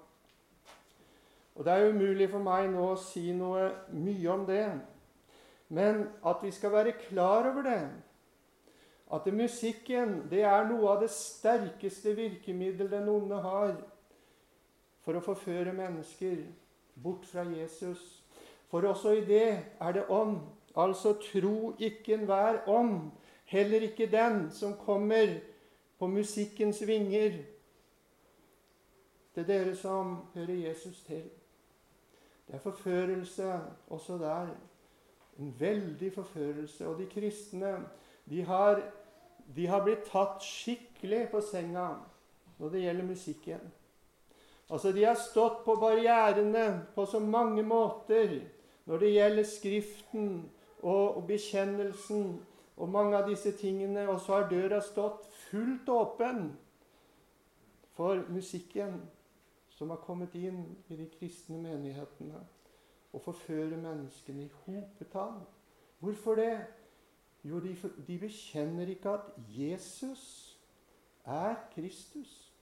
Og 1.56 1.66
Det 1.66 1.74
er 1.74 1.90
umulig 1.90 2.30
for 2.30 2.44
meg 2.44 2.70
nå 2.70 2.92
å 2.92 3.00
si 3.02 3.32
noe 3.34 3.72
mye 3.90 4.30
om 4.30 4.46
det, 4.46 4.66
men 5.70 6.08
at 6.26 6.44
vi 6.44 6.52
skal 6.52 6.72
være 6.72 6.92
klar 6.92 7.52
over 7.52 7.62
det. 7.62 7.82
At 9.14 9.34
musikken 9.34 10.28
det 10.30 10.44
er 10.44 10.68
noe 10.68 10.90
av 10.92 11.02
det 11.04 11.12
sterkeste 11.12 12.16
virkemiddelet 12.16 12.92
den 12.92 13.10
onde 13.10 13.40
har 13.44 13.76
for 15.04 15.16
å 15.16 15.24
forføre 15.24 15.76
mennesker 15.76 16.42
bort 17.04 17.26
fra 17.28 17.46
Jesus. 17.48 18.02
For 18.68 18.84
også 18.84 19.16
i 19.16 19.26
det 19.28 19.48
er 19.80 19.96
det 19.96 20.08
ånd. 20.12 20.42
Altså 20.78 21.16
tro 21.24 21.74
ikke 21.80 22.14
enhver 22.14 22.60
ånd, 22.70 23.12
heller 23.50 23.88
ikke 23.88 24.10
den 24.12 24.52
som 24.52 24.76
kommer 24.78 25.40
på 25.98 26.08
musikkens 26.12 26.84
vinger. 26.88 27.40
Det 29.36 29.46
er 29.46 29.48
dere 29.48 29.76
som 29.76 30.18
hører 30.36 30.68
Jesus 30.68 31.00
til. 31.08 31.24
Det 32.48 32.56
er 32.56 32.60
forførelse 32.60 33.60
også 33.90 34.18
der. 34.22 34.52
En 35.40 35.54
veldig 35.60 36.12
forførelse. 36.14 36.88
Og 36.88 37.00
de 37.00 37.08
kristne 37.12 37.78
de 38.30 38.42
har, 38.42 38.82
de 39.56 39.68
har 39.68 39.84
blitt 39.86 40.08
tatt 40.10 40.44
skikkelig 40.44 41.28
på 41.32 41.42
senga 41.46 41.90
når 42.58 42.74
det 42.74 42.84
gjelder 42.84 43.06
musikken. 43.06 43.68
Altså, 44.70 44.92
De 44.92 45.04
har 45.04 45.16
stått 45.16 45.64
på 45.66 45.76
barrierene 45.80 46.86
på 46.96 47.06
så 47.06 47.20
mange 47.20 47.64
måter 47.64 48.42
når 48.86 48.98
det 48.98 49.14
gjelder 49.14 49.44
Skriften 49.44 50.50
og, 50.82 51.24
bekjennelsen 51.28 52.40
og 52.78 52.90
mange 52.90 53.18
av 53.18 53.30
disse 53.30 53.52
tingene, 53.58 54.10
og 54.10 54.20
så 54.22 54.34
har 54.38 54.50
døra 54.50 54.82
stått 54.82 55.26
fullt 55.50 55.90
åpen 55.90 56.52
for 57.98 58.22
musikken 58.30 59.00
som 59.74 59.90
har 59.90 60.04
kommet 60.06 60.36
inn 60.36 60.62
i 60.90 60.98
de 60.98 61.08
kristne 61.18 61.58
menighetene 61.62 62.44
og 63.18 63.24
forfører 63.26 63.78
menneskene 63.82 64.46
i 64.46 64.52
hopetall. 64.66 65.40
Hvorfor 66.00 66.36
det? 66.38 66.66
Jo, 67.44 67.60
de, 67.60 67.74
de 68.08 68.20
bekjenner 68.20 68.90
ikke 68.94 69.10
at 69.10 69.32
Jesus 69.50 70.24
er 71.26 71.56
Kristus. 71.74 72.54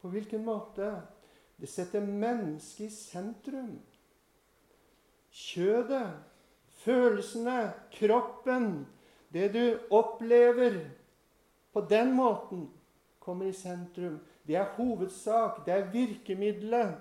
På 0.00 0.08
hvilken 0.08 0.44
måte? 0.44 0.94
Det 1.60 1.68
setter 1.68 2.06
mennesket 2.06 2.86
i 2.86 2.94
sentrum. 2.94 3.80
Kjødet, 5.30 6.12
følelsene, 6.84 7.72
kroppen, 7.92 8.86
det 9.32 9.50
du 9.54 9.94
opplever 9.94 10.84
på 11.72 11.80
den 11.90 12.14
måten, 12.16 12.68
kommer 13.20 13.46
i 13.46 13.52
sentrum. 13.52 14.20
Det 14.46 14.56
er 14.56 14.74
hovedsak, 14.76 15.64
det 15.66 15.74
er 15.74 15.90
virkemidlet 15.90 16.98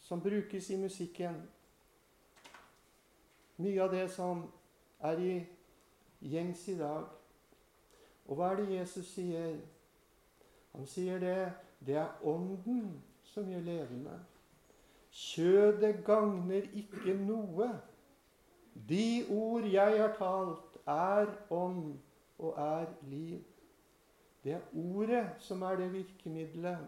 som 0.00 0.20
brukes 0.20 0.70
i 0.70 0.76
musikken. 0.76 1.36
Mye 3.56 3.82
av 3.82 3.92
det 3.94 4.08
som 4.10 4.46
er 5.04 5.20
i 5.22 5.34
gjengs 6.24 6.68
i 6.68 6.76
dag. 6.78 7.04
Og 8.26 8.38
hva 8.38 8.52
er 8.52 8.62
det 8.62 8.78
Jesus 8.78 9.10
sier? 9.14 9.58
Han 10.74 10.86
sier 10.90 11.20
det 11.22 11.38
det 11.84 11.98
er 12.00 12.24
Ånden 12.24 13.02
som 13.28 13.50
gjør 13.50 13.66
levende. 13.66 14.14
Kjødet 15.14 16.00
gagner 16.06 16.64
ikke 16.74 17.14
noe. 17.20 17.68
De 18.88 19.26
ord 19.30 19.66
jeg 19.70 20.00
har 20.00 20.16
talt, 20.18 20.78
er 20.90 21.30
ånd 21.54 21.94
og 22.38 22.56
er 22.58 22.88
liv. 23.08 23.44
Det 24.44 24.52
er 24.52 24.64
ordet 24.74 25.28
som 25.40 25.62
er 25.62 25.78
det 25.80 25.92
virkemidlet 25.92 26.82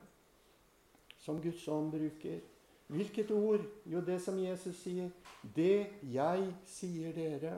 som 1.22 1.38
Guds 1.42 1.68
ånd 1.68 1.92
bruker. 1.94 2.40
Hvilket 2.86 3.30
ord? 3.30 3.64
Jo, 3.86 4.00
det 4.00 4.20
som 4.22 4.38
Jesus 4.38 4.76
sier. 4.82 5.10
Det 5.56 5.86
jeg 6.02 6.46
sier 6.66 7.12
dere. 7.16 7.56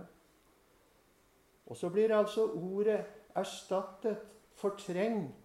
Og 1.69 1.77
så 1.77 1.91
blir 1.93 2.15
altså 2.17 2.47
ordet 2.57 3.03
erstattet, 3.37 4.17
fortrengt, 4.59 5.37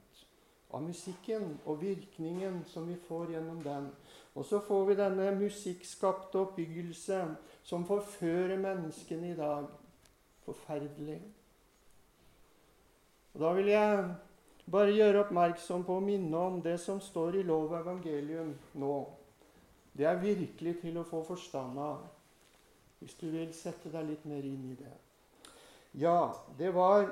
av 0.74 0.82
musikken 0.82 1.60
og 1.70 1.84
virkningen 1.84 2.64
som 2.66 2.88
vi 2.90 2.96
får 3.08 3.36
gjennom 3.36 3.60
den. 3.62 3.92
Og 4.34 4.46
så 4.46 4.58
får 4.60 4.86
vi 4.88 4.96
denne 4.98 5.28
musikkskapte 5.38 6.40
oppbyggelse 6.42 7.20
som 7.64 7.86
forfører 7.86 8.58
menneskene 8.58 9.32
i 9.32 9.38
dag. 9.38 9.68
Forferdelig. 10.46 11.22
Og 13.34 13.42
Da 13.42 13.54
vil 13.54 13.68
jeg 13.68 14.16
bare 14.72 14.96
gjøre 14.96 15.26
oppmerksom 15.26 15.86
på 15.86 15.98
å 15.98 16.04
minne 16.04 16.38
om 16.38 16.62
det 16.62 16.80
som 16.80 17.02
står 17.02 17.36
i 17.36 17.44
lov 17.44 17.72
og 17.72 17.80
evangelium 17.80 18.56
nå. 18.74 18.98
Det 19.94 20.06
er 20.10 20.22
virkelig 20.22 20.80
til 20.82 20.98
å 20.98 21.06
få 21.06 21.22
forstand 21.28 21.78
av, 21.80 22.06
hvis 23.00 23.14
du 23.20 23.28
vil 23.30 23.52
sette 23.54 23.92
deg 23.94 24.08
litt 24.10 24.26
mer 24.26 24.46
inn 24.48 24.72
i 24.72 24.78
det. 24.80 24.96
Ja, 26.02 26.34
det 26.58 26.72
var 26.74 27.12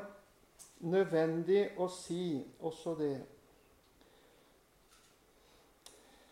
nødvendig 0.82 1.68
å 1.78 1.88
si 1.94 2.42
også 2.60 2.96
det. 2.98 3.18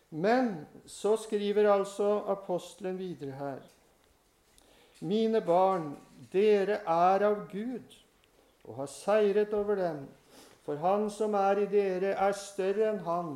Men 0.09 0.65
så 0.89 1.13
skriver 1.21 1.69
altså 1.69 2.23
apostelen 2.33 2.97
videre 2.97 3.35
her. 3.37 3.59
Mine 5.05 5.41
barn, 5.45 5.93
dere 6.33 6.81
er 6.81 7.25
av 7.29 7.45
Gud 7.51 7.93
og 8.65 8.81
har 8.81 8.89
seiret 8.91 9.53
over 9.53 9.77
dem. 9.77 10.01
For 10.65 10.81
han 10.81 11.07
som 11.13 11.37
er 11.37 11.63
i 11.63 11.69
dere, 11.69 12.15
er 12.17 12.35
større 12.37 12.89
enn 12.89 12.99
han 13.05 13.31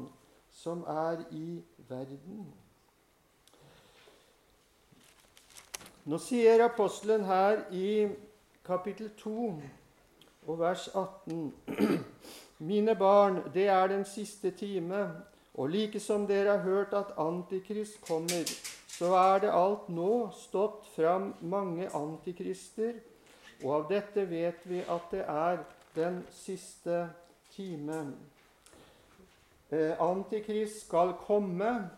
som 0.54 0.84
er 0.90 1.24
i 1.32 1.62
verden. 1.90 2.50
Nå 6.04 6.18
sier 6.20 6.60
apostelen 6.66 7.22
her 7.24 7.62
i 7.72 8.10
kapittel 8.68 9.08
2 9.22 9.44
og 10.48 10.58
vers 10.60 10.90
18.: 10.92 11.54
Mine 12.70 12.96
barn, 12.96 13.40
det 13.54 13.70
er 13.72 13.88
den 13.88 14.04
siste 14.06 14.52
time, 14.52 15.06
og 15.54 15.70
like 15.70 16.00
som 16.04 16.28
dere 16.28 16.58
har 16.58 16.66
hørt 16.68 16.94
at 16.94 17.16
Antikrist 17.18 18.02
kommer, 18.02 18.44
så 18.88 19.14
er 19.16 19.40
det 19.46 19.54
alt 19.56 19.88
nå 19.90 20.28
stått 20.36 20.92
fram 20.96 21.34
mange 21.40 21.88
antikrister, 21.96 23.00
og 23.64 23.72
av 23.76 23.90
dette 23.96 24.28
vet 24.30 24.68
vi 24.68 24.84
at 24.84 25.08
det 25.12 25.24
er 25.24 25.64
den 25.96 26.26
siste 26.36 27.06
time. 27.56 28.04
Eh, 29.72 29.96
antikrist 30.04 30.84
skal 30.84 31.16
komme, 31.24 31.90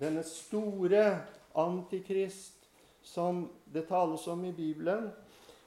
denne 0.00 0.28
store 0.28 1.22
antikrist 1.56 2.59
som 3.02 3.48
det 3.72 3.86
tales 3.88 4.26
om 4.28 4.44
i 4.44 4.52
Bibelen. 4.52 5.10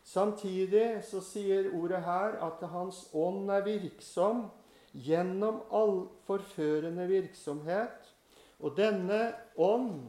Samtidig 0.03 1.03
så 1.07 1.21
sier 1.23 1.71
ordet 1.73 2.03
her 2.03 2.37
at 2.43 2.63
Hans 2.69 3.05
ånd 3.13 3.51
er 3.51 3.63
virksom 3.65 4.47
gjennom 4.93 5.61
all 5.71 6.07
forførende 6.27 7.07
virksomhet. 7.07 8.11
Og 8.59 8.75
denne 8.77 9.33
ånd 9.57 10.03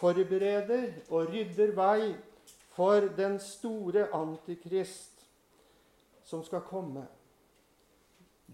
forbereder 0.00 0.92
og 1.10 1.30
rydder 1.32 1.72
vei 1.76 2.12
for 2.74 3.08
den 3.16 3.38
store 3.42 4.08
antikrist 4.14 5.24
som 6.24 6.44
skal 6.46 6.62
komme. 6.66 7.06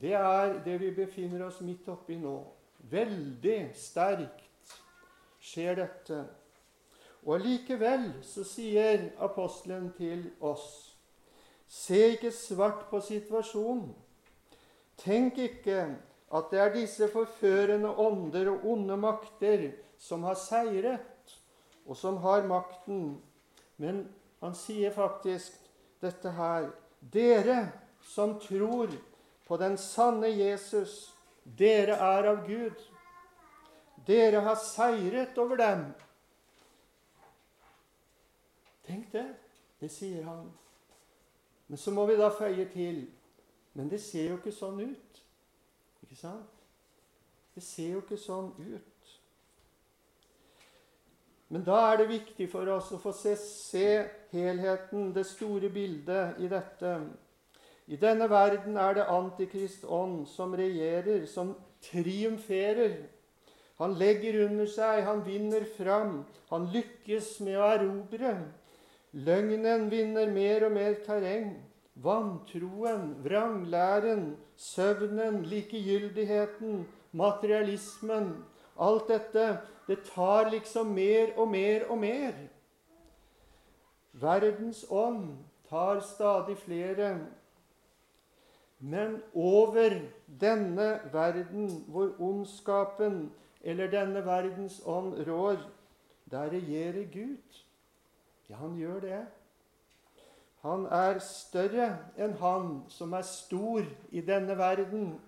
Det 0.00 0.12
er 0.12 0.58
det 0.64 0.80
vi 0.80 0.90
befinner 0.94 1.46
oss 1.46 1.60
midt 1.64 1.88
oppi 1.88 2.16
nå. 2.20 2.38
Veldig 2.90 3.60
sterkt 3.76 4.74
skjer 5.40 5.78
dette. 5.80 6.24
Og 7.26 7.42
likevel 7.42 8.12
så 8.22 8.44
sier 8.46 9.08
apostelen 9.22 9.90
til 9.98 10.28
oss 10.40 10.96
Se 11.66 11.98
ikke 12.12 12.30
svart 12.30 12.84
på 12.86 13.00
situasjonen. 13.02 13.88
Tenk 15.02 15.40
ikke 15.42 15.80
at 16.30 16.52
det 16.52 16.60
er 16.62 16.70
disse 16.76 17.08
forførende 17.10 17.90
ånder 17.90 18.52
og 18.52 18.68
onde 18.70 18.96
makter 18.96 19.64
som 19.98 20.22
har 20.28 20.38
seiret, 20.38 21.34
og 21.86 21.98
som 21.98 22.20
har 22.22 22.46
makten. 22.46 23.18
Men 23.82 24.04
han 24.40 24.54
sier 24.54 24.94
faktisk 24.94 25.58
dette 26.02 26.30
her 26.38 26.70
Dere 27.00 27.72
som 28.06 28.38
tror 28.40 28.94
på 29.46 29.58
den 29.58 29.76
sanne 29.78 30.30
Jesus, 30.30 31.12
dere 31.44 31.98
er 31.98 32.30
av 32.30 32.46
Gud. 32.46 32.78
Dere 34.06 34.40
har 34.46 34.58
seiret 34.62 35.38
over 35.38 35.58
dem 35.60 35.84
Tenk 38.86 39.12
det. 39.12 39.26
Det 39.80 39.90
sier 39.92 40.24
han. 40.24 40.50
Men 41.66 41.78
så 41.78 41.90
må 41.90 42.06
vi 42.06 42.16
da 42.16 42.30
føye 42.30 42.68
til 42.72 43.06
Men 43.76 43.90
det 43.90 43.98
ser 44.00 44.30
jo 44.30 44.36
ikke 44.38 44.54
sånn 44.56 44.78
ut. 44.80 45.18
Ikke 46.06 46.16
sant? 46.16 46.62
Det 47.54 47.62
ser 47.64 47.90
jo 47.92 48.00
ikke 48.00 48.16
sånn 48.16 48.54
ut. 48.56 49.10
Men 51.52 51.64
da 51.66 51.76
er 51.90 52.00
det 52.00 52.08
viktig 52.08 52.48
for 52.50 52.68
oss 52.72 52.88
å 52.96 52.98
få 53.02 53.12
se, 53.14 53.34
se 53.36 53.90
helheten, 54.32 55.12
det 55.14 55.26
store 55.28 55.68
bildet 55.70 56.40
i 56.42 56.48
dette. 56.50 56.94
I 57.86 57.98
denne 58.00 58.26
verden 58.30 58.78
er 58.82 58.96
det 58.96 59.06
Antikrist 59.12 59.84
ånd 59.84 60.24
som 60.28 60.56
regjerer, 60.58 61.26
som 61.30 61.52
triumferer. 61.86 62.96
Han 63.78 63.94
legger 64.00 64.40
under 64.46 64.66
seg, 64.72 65.04
han 65.04 65.22
vinner 65.26 65.68
fram, 65.76 66.22
han 66.50 66.66
lykkes 66.72 67.36
med 67.46 67.60
å 67.60 67.68
erobre. 67.76 68.32
Løgnen 69.16 69.88
vinner 69.90 70.28
mer 70.30 70.66
og 70.68 70.74
mer 70.76 70.98
terreng. 71.06 71.54
Vantroen, 71.96 73.14
vranglæren, 73.24 74.36
søvnen, 74.56 75.40
likegyldigheten, 75.48 76.84
materialismen 77.16 78.34
Alt 78.78 79.08
dette, 79.08 79.58
det 79.88 80.02
tar 80.04 80.50
liksom 80.50 80.86
mer 80.86 81.32
og 81.36 81.48
mer 81.48 81.86
og 81.88 81.98
mer. 81.98 82.34
Verdens 84.12 84.84
ånd 84.90 85.36
tar 85.68 86.00
stadig 86.00 86.58
flere. 86.58 87.18
Men 88.78 89.22
over 89.34 90.00
denne 90.40 91.00
verden, 91.12 91.70
hvor 91.88 92.12
ondskapen 92.20 93.32
eller 93.62 93.90
denne 93.90 94.24
verdens 94.26 94.82
ånd 94.86 95.16
rår, 95.28 95.56
der 96.30 96.50
regjerer 96.52 97.08
Gud. 97.12 97.65
Ja, 98.48 98.56
han 98.56 98.76
gjør 98.76 99.00
det. 99.00 99.26
Han 100.66 100.86
er 100.90 101.18
større 101.22 101.88
enn 102.18 102.34
han 102.40 102.70
som 102.90 103.12
er 103.14 103.26
stor 103.26 103.86
i 104.10 104.20
denne 104.20 104.56
verden. 104.58 105.20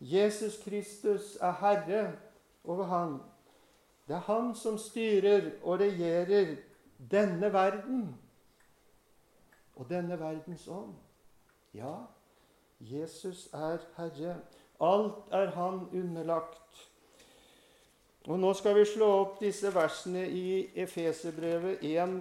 Jesus 0.00 0.62
Kristus 0.62 1.36
er 1.40 1.52
herre 1.60 2.02
over 2.64 2.84
han. 2.84 3.18
Det 4.08 4.16
er 4.16 4.26
han 4.26 4.54
som 4.54 4.78
styrer 4.78 5.50
og 5.62 5.80
regjerer 5.80 6.56
denne 7.10 7.52
verden 7.52 8.14
og 9.76 9.88
denne 9.90 10.18
verdens 10.20 10.68
ånd. 10.68 10.94
Ja, 11.74 11.94
Jesus 12.80 13.48
er 13.52 13.78
herre. 13.96 14.36
Alt 14.80 15.30
er 15.30 15.50
han 15.50 15.88
underlagt. 15.92 16.89
Og 18.30 18.38
Nå 18.38 18.52
skal 18.54 18.76
vi 18.76 18.84
slå 18.86 19.06
opp 19.24 19.40
disse 19.42 19.72
versene 19.74 20.20
i 20.30 20.68
Efeserbrevet 20.78 21.80
1, 21.82 22.12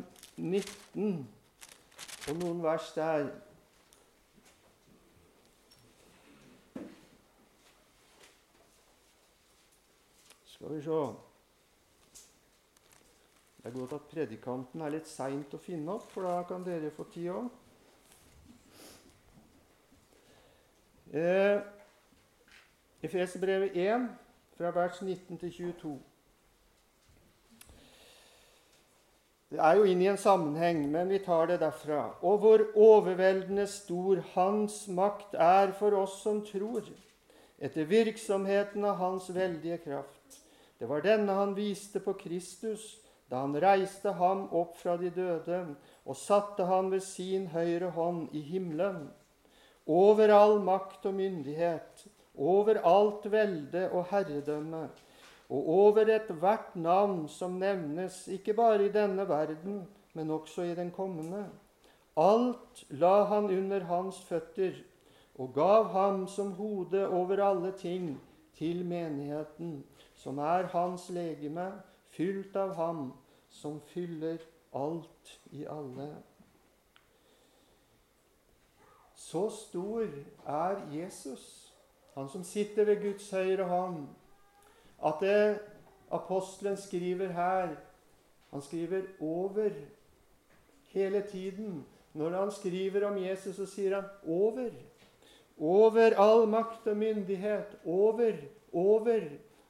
19, 0.41 1.10
og 2.32 2.39
noen 2.39 2.63
vers 2.63 2.88
der. 2.95 3.28
Skal 10.50 10.74
vi 10.74 10.80
se 10.88 10.98
Det 13.60 13.69
er 13.69 13.76
godt 13.76 13.93
at 14.00 14.08
predikanten 14.10 14.82
er 14.82 14.95
litt 14.95 15.12
seint 15.12 15.54
å 15.54 15.60
finne 15.62 15.93
opp, 15.93 16.08
for 16.15 16.26
da 16.26 16.39
kan 16.50 16.65
dere 16.65 16.89
få 16.95 17.06
tid 17.13 17.28
òg. 17.36 17.52
Eh, 21.13 21.62
Efeserbrevet 23.06 23.78
1 23.78 24.10
fra 24.60 24.74
vers 24.76 24.98
19 25.02 25.38
til 25.39 25.52
22. 25.56 25.91
Det 29.50 29.60
er 29.63 29.78
jo 29.80 29.86
inn 29.88 30.02
i 30.04 30.10
en 30.12 30.19
sammenheng, 30.19 30.82
men 30.91 31.08
vi 31.08 31.22
tar 31.24 31.48
det 31.48 31.62
derfra. 31.62 32.02
Og 32.28 32.41
hvor 32.43 32.63
overveldende 32.76 33.63
stor 33.72 34.19
Hans 34.34 34.82
makt 34.91 35.38
er 35.39 35.72
for 35.80 35.95
oss 36.02 36.17
som 36.26 36.43
tror, 36.43 36.84
etter 37.56 37.88
virksomheten 37.88 38.84
av 38.84 39.00
Hans 39.00 39.32
veldige 39.32 39.80
kraft. 39.88 40.41
Det 40.76 40.91
var 40.91 41.08
denne 41.08 41.39
han 41.39 41.56
viste 41.56 42.04
på 42.04 42.17
Kristus 42.19 42.98
da 43.32 43.45
han 43.45 43.56
reiste 43.62 44.12
ham 44.17 44.48
opp 44.58 44.76
fra 44.80 44.98
de 44.98 45.10
døde 45.13 45.63
og 46.04 46.17
satte 46.17 46.65
ham 46.65 46.91
ved 46.91 47.04
sin 47.06 47.48
høyre 47.54 47.93
hånd 47.95 48.28
i 48.36 48.41
himmelen. 48.41 49.08
over 49.89 50.30
all 50.30 50.60
makt 50.62 51.06
og 51.06 51.13
myndighet, 51.13 52.06
over 52.39 52.82
alt 52.88 53.32
velde 53.32 53.89
og 53.91 54.06
herredømme, 54.12 54.89
og 55.49 55.69
over 55.69 56.12
ethvert 56.15 56.75
navn 56.75 57.28
som 57.28 57.58
nevnes, 57.60 58.28
ikke 58.28 58.54
bare 58.54 58.86
i 58.86 58.91
denne 58.93 59.28
verden, 59.28 59.88
men 60.13 60.32
også 60.32 60.62
i 60.62 60.75
den 60.75 60.91
kommende. 60.91 61.47
Alt 62.17 62.86
la 62.89 63.23
han 63.23 63.49
under 63.49 63.84
hans 63.89 64.21
føtter 64.28 64.73
og 65.39 65.54
gav 65.54 65.89
ham 65.93 66.28
som 66.28 66.52
hode 66.52 67.08
over 67.08 67.43
alle 67.43 67.71
ting 67.71 68.21
til 68.58 68.86
menigheten, 68.86 69.86
som 70.15 70.38
er 70.38 70.67
hans 70.67 71.10
legeme, 71.10 71.71
fylt 72.12 72.56
av 72.60 72.73
ham 72.75 73.13
som 73.49 73.80
fyller 73.93 74.41
alt 74.75 75.39
i 75.52 75.63
alle. 75.63 76.10
Så 79.15 79.49
stor 79.49 80.06
er 80.45 80.84
Jesus, 80.91 81.68
han 82.19 82.29
som 82.29 82.43
sitter 82.43 82.86
ved 82.86 83.01
Guds 83.01 83.29
høyre 83.32 83.63
hånd, 83.63 84.08
at 85.05 85.21
det 85.23 85.60
apostelen 86.12 86.77
skriver 86.77 87.32
her 87.32 87.77
Han 88.49 88.62
skriver 88.62 89.01
'over' 89.21 89.86
hele 90.89 91.21
tiden. 91.21 91.86
Når 92.13 92.29
han 92.29 92.51
skriver 92.51 93.08
om 93.08 93.17
Jesus, 93.17 93.55
så 93.55 93.65
sier 93.65 93.95
han 93.95 94.10
'over'. 94.25 94.73
Over 95.60 96.19
all 96.19 96.47
makt 96.47 96.88
og 96.88 96.97
myndighet. 96.97 97.77
Over, 97.86 98.34
over. 98.73 99.21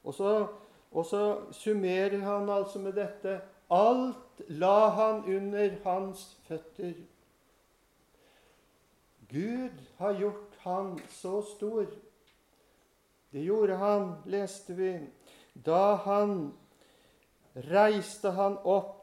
Og 0.04 0.14
så, 0.14 0.46
og 0.90 1.06
så 1.06 1.38
summerer 1.52 2.18
han 2.18 2.48
altså 2.48 2.78
med 2.78 2.92
dette 2.92 3.40
Alt 3.70 4.42
la 4.48 4.88
han 4.88 5.36
under 5.36 5.70
hans 5.84 6.38
føtter. 6.48 6.94
Gud 9.28 9.82
har 9.98 10.18
gjort 10.18 10.56
han 10.58 10.98
så 11.08 11.42
stor. 11.56 11.86
Det 13.30 13.42
gjorde 13.44 13.76
han, 13.78 14.14
leste 14.26 14.74
vi, 14.74 14.94
da 15.54 15.94
han 16.04 16.52
reiste 17.54 18.30
han 18.34 18.58
opp 18.66 18.96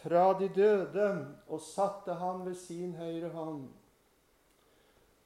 fra 0.00 0.32
de 0.38 0.48
døde 0.54 1.06
og 1.46 1.62
satte 1.62 2.14
han 2.18 2.44
ved 2.46 2.54
sin 2.58 2.94
høyre 2.98 3.30
hånd. 3.34 3.66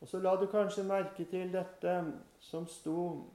Og 0.00 0.08
så 0.08 0.20
la 0.20 0.34
du 0.40 0.46
kanskje 0.48 0.86
merke 0.88 1.26
til 1.28 1.52
dette 1.52 1.96
som 2.40 2.66
sto 2.68 3.26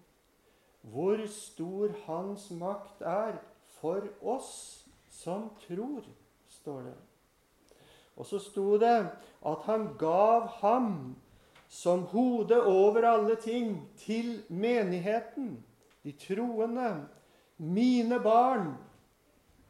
Hvor 0.86 1.18
stor 1.34 1.90
hans 2.06 2.52
makt 2.54 3.02
er 3.02 3.40
for 3.80 4.06
oss 4.22 4.86
som 5.10 5.50
tror, 5.66 6.06
står 6.50 6.82
det. 6.86 6.98
Og 8.16 8.26
så 8.26 8.40
sto 8.40 8.78
det 8.78 9.10
at 9.46 9.66
han 9.66 9.88
gav 9.98 10.48
ham 10.62 11.16
som 11.76 12.06
hode 12.08 12.56
over 12.64 13.04
alle 13.04 13.36
ting 13.36 13.76
til 14.00 14.38
menigheten, 14.48 15.58
de 16.04 16.12
troende, 16.12 17.06
mine 17.58 18.20
barn, 18.24 18.70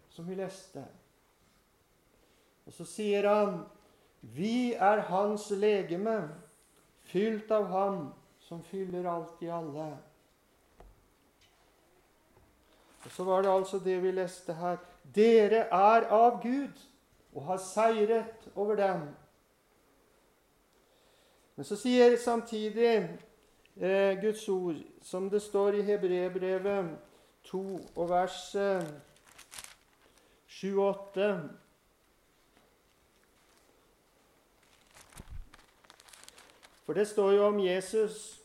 som 0.10 0.28
vi 0.30 0.38
leste. 0.38 0.84
Og 2.66 2.74
så 2.78 2.86
sier 2.86 3.26
han, 3.30 3.58
vi 4.22 4.74
er 4.74 5.02
hans 5.10 5.50
legeme, 5.58 6.30
fylt 7.10 7.50
av 7.54 7.68
ham 7.74 8.00
som 8.46 8.62
fyller 8.70 9.10
alt 9.10 9.42
i 9.42 9.50
alle. 9.50 9.90
Og 13.06 13.12
Så 13.12 13.24
var 13.24 13.42
det 13.42 13.54
altså 13.54 13.80
det 13.80 13.98
vi 14.02 14.14
leste 14.14 14.54
her. 14.54 14.78
Dere 15.16 15.68
er 15.74 16.10
av 16.14 16.42
Gud 16.42 16.82
og 17.34 17.46
har 17.50 17.62
seiret 17.62 18.50
over 18.56 18.76
dem. 18.76 19.08
Men 21.56 21.66
så 21.66 21.76
sier 21.80 22.18
samtidig 22.18 22.94
eh, 23.78 24.22
Guds 24.22 24.50
ord, 24.50 24.76
som 25.02 25.30
det 25.30 25.42
står 25.42 25.80
i 25.80 25.84
Hebrebrevet 25.88 26.96
2 27.48 27.62
og 27.96 28.10
vers 28.10 28.56
eh, 28.56 28.84
7-8 30.50 31.30
For 36.86 36.94
det 36.94 37.08
står 37.10 37.32
jo 37.32 37.46
om 37.48 37.60
Jesus. 37.60 38.42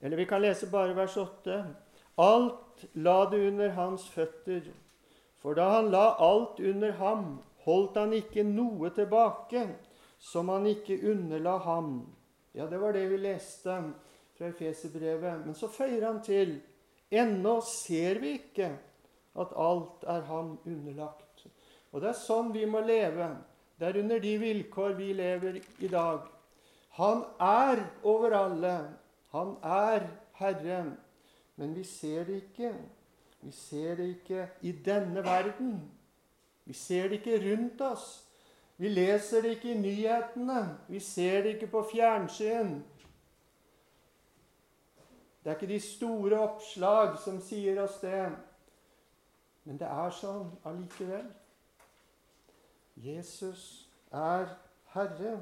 Eller 0.00 0.16
vi 0.16 0.24
kan 0.24 0.42
lese 0.42 0.68
bare 0.70 0.94
vers 0.94 1.16
8. 1.16 1.56
Alt 2.18 2.84
la 2.94 3.24
du 3.30 3.36
under 3.48 3.72
hans 3.74 4.06
føtter, 4.08 4.70
for 5.42 5.58
da 5.58 5.66
han 5.72 5.90
la 5.90 6.12
alt 6.22 6.60
under 6.62 6.92
ham, 6.92 7.40
holdt 7.66 7.98
han 7.98 8.14
ikke 8.14 8.46
noe 8.46 8.90
tilbake 8.94 9.66
som 10.18 10.48
han 10.48 10.66
ikke 10.66 10.98
underla 11.10 11.58
ham. 11.58 12.06
Ja, 12.52 12.66
det 12.66 12.80
var 12.80 12.92
det 12.92 13.06
vi 13.10 13.20
leste 13.22 13.76
fra 14.38 14.50
Efeserbrevet. 14.50 15.46
Men 15.46 15.54
så 15.54 15.68
føyer 15.70 16.06
han 16.06 16.22
til 16.24 16.58
ennå 17.10 17.58
ser 17.64 18.20
vi 18.22 18.36
ikke 18.40 18.72
at 19.38 19.54
alt 19.56 20.04
er 20.06 20.26
ham 20.28 20.56
underlagt. 20.66 21.46
Og 21.92 22.02
det 22.02 22.10
er 22.10 22.20
sånn 22.20 22.52
vi 22.52 22.66
må 22.68 22.82
leve. 22.84 23.30
Det 23.78 23.88
er 23.88 24.00
under 24.02 24.20
de 24.20 24.34
vilkår 24.42 24.96
vi 24.98 25.12
lever 25.16 25.60
i 25.78 25.90
dag. 25.90 26.26
Han 26.98 27.22
er 27.40 27.84
over 28.02 28.34
alle. 28.34 28.76
Han 29.32 29.54
er 29.62 30.08
Herren. 30.40 30.96
Men 31.56 31.74
vi 31.74 31.84
ser 31.86 32.26
det 32.26 32.42
ikke. 32.42 32.72
Vi 33.40 33.52
ser 33.54 33.96
det 33.96 34.08
ikke 34.16 34.48
i 34.66 34.72
denne 34.72 35.22
verden. 35.24 35.78
Vi 36.66 36.74
ser 36.74 37.08
det 37.08 37.20
ikke 37.20 37.38
rundt 37.44 37.80
oss. 37.80 38.27
Vi 38.78 38.88
leser 38.88 39.42
det 39.42 39.56
ikke 39.56 39.72
i 39.72 39.78
nyhetene. 39.78 40.78
Vi 40.88 41.00
ser 41.00 41.42
det 41.42 41.56
ikke 41.56 41.66
på 41.72 41.82
fjernsyn. 41.92 42.76
Det 45.42 45.50
er 45.50 45.56
ikke 45.56 45.72
de 45.72 45.80
store 45.80 46.38
oppslag 46.38 47.16
som 47.18 47.40
sier 47.42 47.80
oss 47.82 47.98
det. 48.02 48.28
Men 49.64 49.80
det 49.80 49.88
er 49.90 50.14
sånn 50.14 50.46
allikevel. 50.68 51.26
Jesus 53.02 53.88
er 54.14 54.46
Herre. 54.94 55.34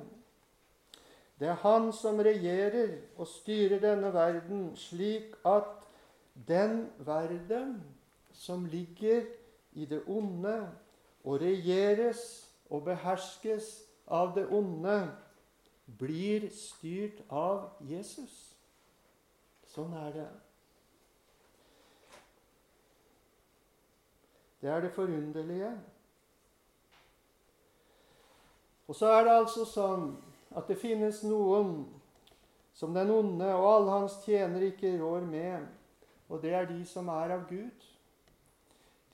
Det 1.37 1.49
er 1.53 1.61
Han 1.61 1.93
som 1.93 2.21
regjerer 2.25 2.97
og 3.17 3.29
styrer 3.29 3.81
denne 3.85 4.15
verden, 4.15 4.71
slik 4.77 5.37
at 5.45 5.85
den 6.49 6.87
verden 6.99 7.83
som 8.33 8.65
ligger 8.65 9.29
i 9.73 9.85
det 9.85 10.03
onde 10.09 10.71
og 11.25 11.41
regjeres 11.41 12.46
og 12.71 12.85
beherskes 12.87 13.69
av 14.07 14.35
det 14.37 14.47
onde, 14.51 14.99
blir 15.87 16.49
styrt 16.51 17.21
av 17.31 17.77
Jesus. 17.87 18.33
Sånn 19.71 19.93
er 19.95 20.11
det. 20.15 20.31
Det 24.61 24.73
er 24.73 24.83
det 24.83 24.91
forunderlige. 24.97 25.71
Og 28.87 28.97
så 28.99 29.13
er 29.15 29.27
det 29.27 29.37
altså 29.37 29.67
sånn 29.69 30.09
at 30.57 30.67
det 30.71 30.79
finnes 30.81 31.23
noen 31.27 31.85
som 32.77 32.95
den 32.95 33.11
onde 33.11 33.49
og 33.55 33.67
alle 33.71 33.95
hans 34.01 34.19
tjenere 34.25 34.73
ikke 34.73 34.97
rår 35.01 35.25
med, 35.27 35.65
og 36.29 36.43
det 36.43 36.53
er 36.55 36.69
de 36.69 36.83
som 36.89 37.09
er 37.09 37.35
av 37.37 37.47
Gud. 37.49 37.87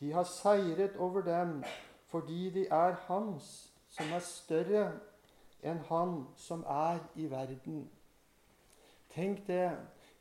De 0.00 0.12
har 0.12 0.26
seiret 0.26 0.96
over 0.96 1.22
dem 1.26 1.60
fordi 2.12 2.51
de 2.51 2.66
er 2.68 2.98
hans, 3.07 3.72
som 3.88 4.12
er 4.12 4.20
større 4.25 4.85
enn 5.65 5.81
han 5.88 6.27
som 6.37 6.65
er 6.69 7.00
i 7.17 7.29
verden. 7.31 7.87
Tenk 9.15 9.46
det. 9.46 9.71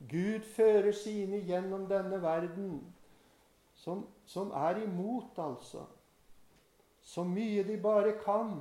Gud 0.10 0.48
fører 0.56 0.92
sine 0.98 1.44
gjennom 1.46 1.84
denne 1.90 2.22
verden, 2.24 2.80
som, 3.76 4.06
som 4.26 4.52
er 4.56 4.80
imot, 4.82 5.38
altså. 5.38 5.84
Så 7.02 7.24
mye 7.24 7.64
de 7.68 7.78
bare 7.82 8.16
kan. 8.24 8.56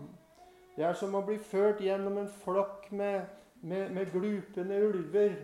Det 0.76 0.84
er 0.84 0.98
som 0.98 1.14
å 1.14 1.22
bli 1.24 1.38
ført 1.38 1.80
gjennom 1.80 2.18
en 2.20 2.28
flokk 2.42 2.90
med, 2.92 3.24
med, 3.62 3.88
med 3.94 4.12
glupende 4.12 4.82
ulver 4.90 5.38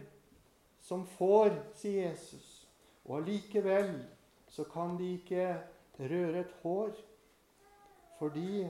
som 0.82 1.06
får, 1.16 1.54
sier 1.74 2.10
Jesus. 2.10 2.66
Og 3.06 3.20
allikevel 3.20 3.94
så 4.48 4.64
kan 4.68 4.98
de 4.98 5.14
ikke 5.16 5.48
røre 5.98 6.44
et 6.44 6.54
hår, 6.62 6.92
fordi 8.18 8.68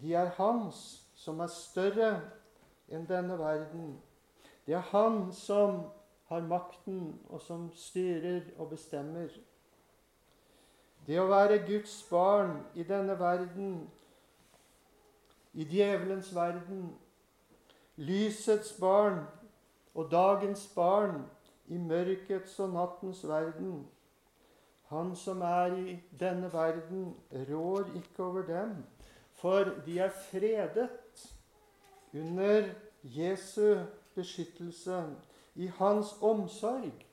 de 0.00 0.14
er 0.14 0.30
hans 0.36 1.04
som 1.14 1.40
er 1.40 1.50
større 1.52 2.12
enn 2.88 3.06
denne 3.08 3.38
verden. 3.38 3.96
Det 4.66 4.74
er 4.74 4.90
han 4.92 5.32
som 5.32 5.82
har 6.28 6.44
makten, 6.44 7.18
og 7.28 7.40
som 7.40 7.70
styrer 7.74 8.42
og 8.58 8.68
bestemmer. 8.70 9.32
Det 11.06 11.16
å 11.20 11.28
være 11.30 11.62
Guds 11.64 12.02
barn 12.10 12.58
i 12.76 12.84
denne 12.84 13.16
verden 13.18 13.88
i 15.56 15.64
djevelens 15.64 16.34
verden, 16.36 16.90
lysets 17.96 18.74
barn 18.78 19.22
og 19.94 20.10
dagens 20.12 20.66
barn 20.76 21.24
i 21.66 21.78
mørkets 21.78 22.58
og 22.60 22.76
nattens 22.76 23.24
verden. 23.28 23.86
Han 24.88 25.16
som 25.16 25.42
er 25.44 25.74
i 25.76 25.96
denne 26.20 26.52
verden, 26.52 27.14
rår 27.50 27.90
ikke 27.96 28.24
over 28.24 28.42
dem, 28.48 28.76
for 29.32 29.64
de 29.86 29.98
er 29.98 30.10
fredet 30.30 30.88
under 32.14 32.70
Jesu 33.02 33.84
beskyttelse, 34.14 35.04
i 35.54 35.66
hans 35.66 36.06
omsorg. 36.22 37.04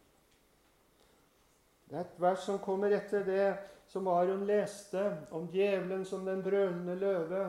Det 1.90 1.98
er 1.98 2.02
et 2.02 2.20
vers 2.22 2.46
som 2.46 2.60
kommer 2.60 2.94
etter 2.94 3.24
det 3.26 3.58
som 3.90 4.08
Aron 4.08 4.46
leste 4.46 5.02
om 5.32 5.48
djevelen 5.52 6.06
som 6.06 6.26
den 6.26 6.44
brølende 6.44 6.96
løve. 6.96 7.44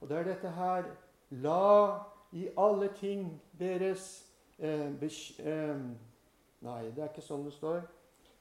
Og 0.00 0.08
det 0.08 0.18
er 0.18 0.28
dette 0.28 0.50
her 0.50 0.88
La 1.30 2.00
i 2.32 2.48
alle 2.58 2.90
ting 2.98 3.42
deres 3.58 4.24
eh, 4.58 4.90
eh, 5.38 5.78
Nei, 6.64 6.82
det 6.94 7.02
er 7.02 7.10
ikke 7.10 7.24
sånn 7.24 7.44
det 7.46 7.54
står. 7.54 7.82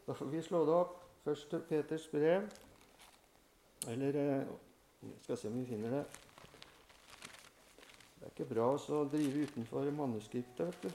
Da 0.07 0.13
får 0.13 0.25
vi 0.25 0.41
slå 0.41 0.65
det 0.65 0.73
opp. 0.75 0.99
Første 1.23 1.59
Peters 1.69 2.07
brev. 2.11 2.49
Eller 3.87 4.11
vi 5.01 5.13
Skal 5.21 5.37
se 5.37 5.47
om 5.47 5.59
vi 5.59 5.65
finner 5.65 5.89
det. 5.89 6.03
Det 8.19 8.25
er 8.27 8.31
ikke 8.31 8.53
bra 8.53 8.67
å 8.75 9.03
drive 9.11 9.47
utenfor 9.47 9.91
manuskriptet, 9.91 10.67
vet 10.67 10.83
du. 10.83 10.89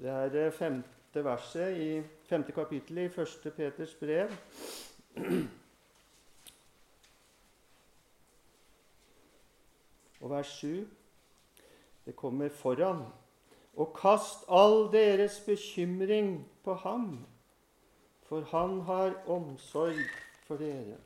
Det 0.00 0.08
er 0.08 0.28
det 0.32 0.46
femte 0.56 1.24
verset 1.24 1.76
i 1.76 2.02
femte 2.28 2.52
kapittel 2.56 2.98
i 3.04 3.08
første 3.12 3.50
Peters 3.52 3.94
brev. 4.00 4.32
Og 10.20 10.30
vers 10.30 10.52
7. 10.60 10.88
Det 12.04 12.16
kommer 12.16 12.48
foran. 12.48 13.04
Og 13.76 13.92
kast 13.96 14.44
all 14.48 14.88
deres 14.92 15.40
bekymring 15.46 16.48
på 16.64 16.74
ham, 16.74 17.26
for 18.28 18.40
han 18.50 18.80
har 18.80 19.14
omsorg 19.26 20.02
for 20.46 20.56
dere. 20.56 20.98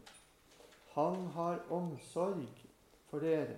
Han 0.95 1.27
har 1.35 1.61
omsorg 1.71 2.49
for 3.11 3.19
dere. 3.19 3.57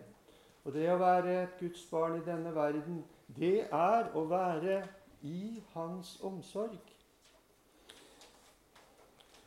Og 0.65 0.75
det 0.75 0.89
å 0.91 0.99
være 0.99 1.43
et 1.43 1.59
Guds 1.61 1.85
barn 1.91 2.19
i 2.19 2.25
denne 2.27 2.51
verden, 2.55 3.05
det 3.37 3.69
er 3.71 4.09
å 4.19 4.25
være 4.27 4.81
i 5.23 5.63
hans 5.75 6.17
omsorg. 6.27 6.81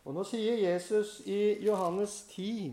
Og 0.07 0.15
Nå 0.15 0.23
sier 0.25 0.55
Jesus 0.57 1.19
i 1.27 1.59
Johannes 1.65 2.21
10, 2.31 2.71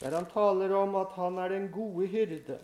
der 0.00 0.14
han 0.14 0.30
taler 0.30 0.72
om 0.78 0.94
at 1.00 1.16
han 1.18 1.38
er 1.42 1.50
den 1.56 1.66
gode 1.74 2.06
hyrde. 2.06 2.58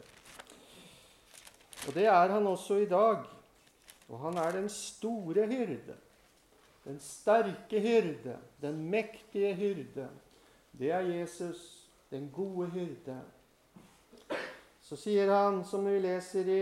Og 1.89 1.95
det 1.95 2.07
er 2.07 2.29
han 2.29 2.47
også 2.47 2.81
i 2.85 2.89
dag. 2.89 3.25
Og 4.09 4.19
han 4.21 4.39
er 4.43 4.51
den 4.53 4.69
store 4.69 5.47
hyrde, 5.47 5.95
den 6.85 6.99
sterke 7.01 7.81
hyrde, 7.81 8.39
den 8.61 8.83
mektige 8.91 9.55
hyrde. 9.55 10.09
Det 10.79 10.91
er 10.91 11.01
Jesus, 11.01 11.87
den 12.11 12.31
gode 12.35 12.67
hyrde. 12.67 13.21
Så 14.81 14.97
sier 14.97 15.31
han, 15.31 15.63
som 15.65 15.87
vi 15.87 15.99
leser 16.03 16.49
i 16.51 16.61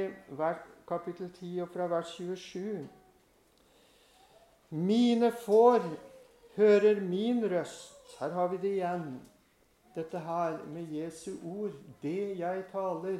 kapittel 0.88 1.30
10 1.32 1.58
og 1.64 1.68
fra 1.72 1.86
vers 1.88 2.12
27 2.18 2.88
Mine 4.70 5.32
får 5.32 5.86
hører 6.56 7.00
min 7.00 7.40
røst. 7.48 7.94
Her 8.20 8.30
har 8.36 8.48
vi 8.48 8.56
det 8.56 8.72
igjen. 8.76 9.20
Dette 9.94 10.18
her 10.18 10.58
med 10.68 10.92
Jesu 10.92 11.30
ord. 11.44 11.72
Det 12.02 12.38
jeg 12.38 12.64
taler, 12.72 13.18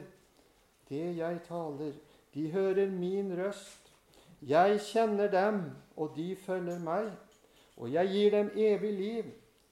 det 0.88 1.16
jeg 1.16 1.40
taler. 1.48 1.92
De 2.34 2.50
hører 2.50 2.90
min 2.90 3.32
røst. 3.38 3.92
Jeg 4.42 4.80
kjenner 4.80 5.30
dem, 5.30 5.62
og 5.96 6.12
de 6.16 6.36
følger 6.36 6.78
meg. 6.78 7.10
Og 7.76 7.92
jeg 7.92 8.08
gir 8.08 8.30
dem 8.30 8.50
evig 8.56 8.92
liv. 8.92 9.24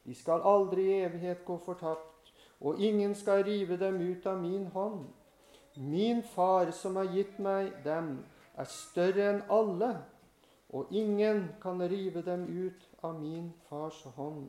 De 0.06 0.14
skal 0.14 0.42
aldri 0.44 0.82
i 0.86 0.98
evighet 1.04 1.44
gå 1.44 1.58
fortapt, 1.58 2.32
og 2.60 2.80
ingen 2.80 3.14
skal 3.14 3.44
rive 3.44 3.76
dem 3.76 3.96
ut 4.10 4.26
av 4.26 4.38
min 4.42 4.66
hånd. 4.66 5.06
Min 5.76 6.22
far 6.22 6.70
som 6.70 6.96
har 6.96 7.10
gitt 7.12 7.38
meg 7.42 7.72
dem, 7.84 8.24
er 8.56 8.68
større 8.70 9.26
enn 9.32 9.42
alle, 9.52 9.90
og 10.70 10.92
ingen 10.94 11.48
kan 11.62 11.82
rive 11.82 12.22
dem 12.22 12.46
ut 12.48 12.86
av 13.04 13.18
min 13.20 13.50
fars 13.68 13.98
hånd. 14.16 14.46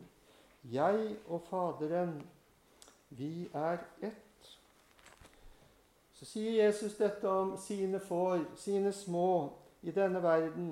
Jeg 0.63 1.18
og 1.28 1.41
Faderen, 1.49 2.22
vi 3.09 3.49
er 3.53 3.84
ett. 4.01 4.26
Så 6.18 6.26
sier 6.26 6.63
Jesus 6.63 6.95
dette 6.97 7.30
om 7.30 7.51
sine 7.61 7.99
får, 8.01 8.39
sine 8.57 8.89
små, 8.93 9.53
i 9.86 9.91
denne 9.93 10.24
verden. 10.24 10.72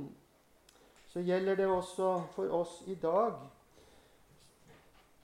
Så 1.08 1.22
gjelder 1.22 1.56
det 1.56 1.68
også 1.70 2.24
for 2.34 2.50
oss 2.50 2.80
i 2.88 2.96
dag. 2.96 3.38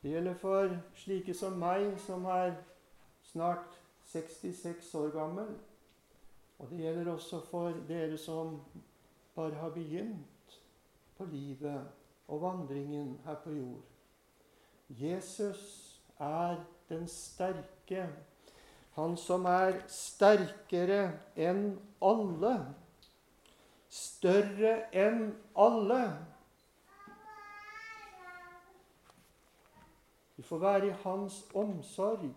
Det 0.03 0.11
gjelder 0.11 0.37
for 0.37 0.77
slike 0.95 1.33
som 1.33 1.57
meg, 1.57 1.95
som 2.05 2.25
er 2.29 2.53
snart 3.31 3.79
66 4.13 4.93
år 4.95 5.09
gammel. 5.09 5.49
Og 6.59 6.69
det 6.69 6.83
gjelder 6.83 7.11
også 7.11 7.41
for 7.49 7.73
dere 7.89 8.17
som 8.21 8.59
bare 9.35 9.57
har 9.57 9.73
begynt 9.73 10.59
på 11.17 11.25
livet 11.25 11.81
og 12.27 12.41
vandringen 12.41 13.17
her 13.25 13.41
på 13.41 13.57
jord. 13.57 13.81
Jesus 14.89 15.63
er 16.19 16.61
den 16.89 17.07
sterke, 17.07 18.09
han 18.95 19.15
som 19.17 19.45
er 19.47 19.77
sterkere 19.91 21.03
enn 21.39 21.77
alle. 22.03 22.55
Større 23.91 24.75
enn 24.95 25.31
alle. 25.55 26.01
Vi 30.35 30.43
får 30.43 30.59
være 30.59 30.87
i 30.87 30.97
hans 31.03 31.43
omsorg. 31.53 32.31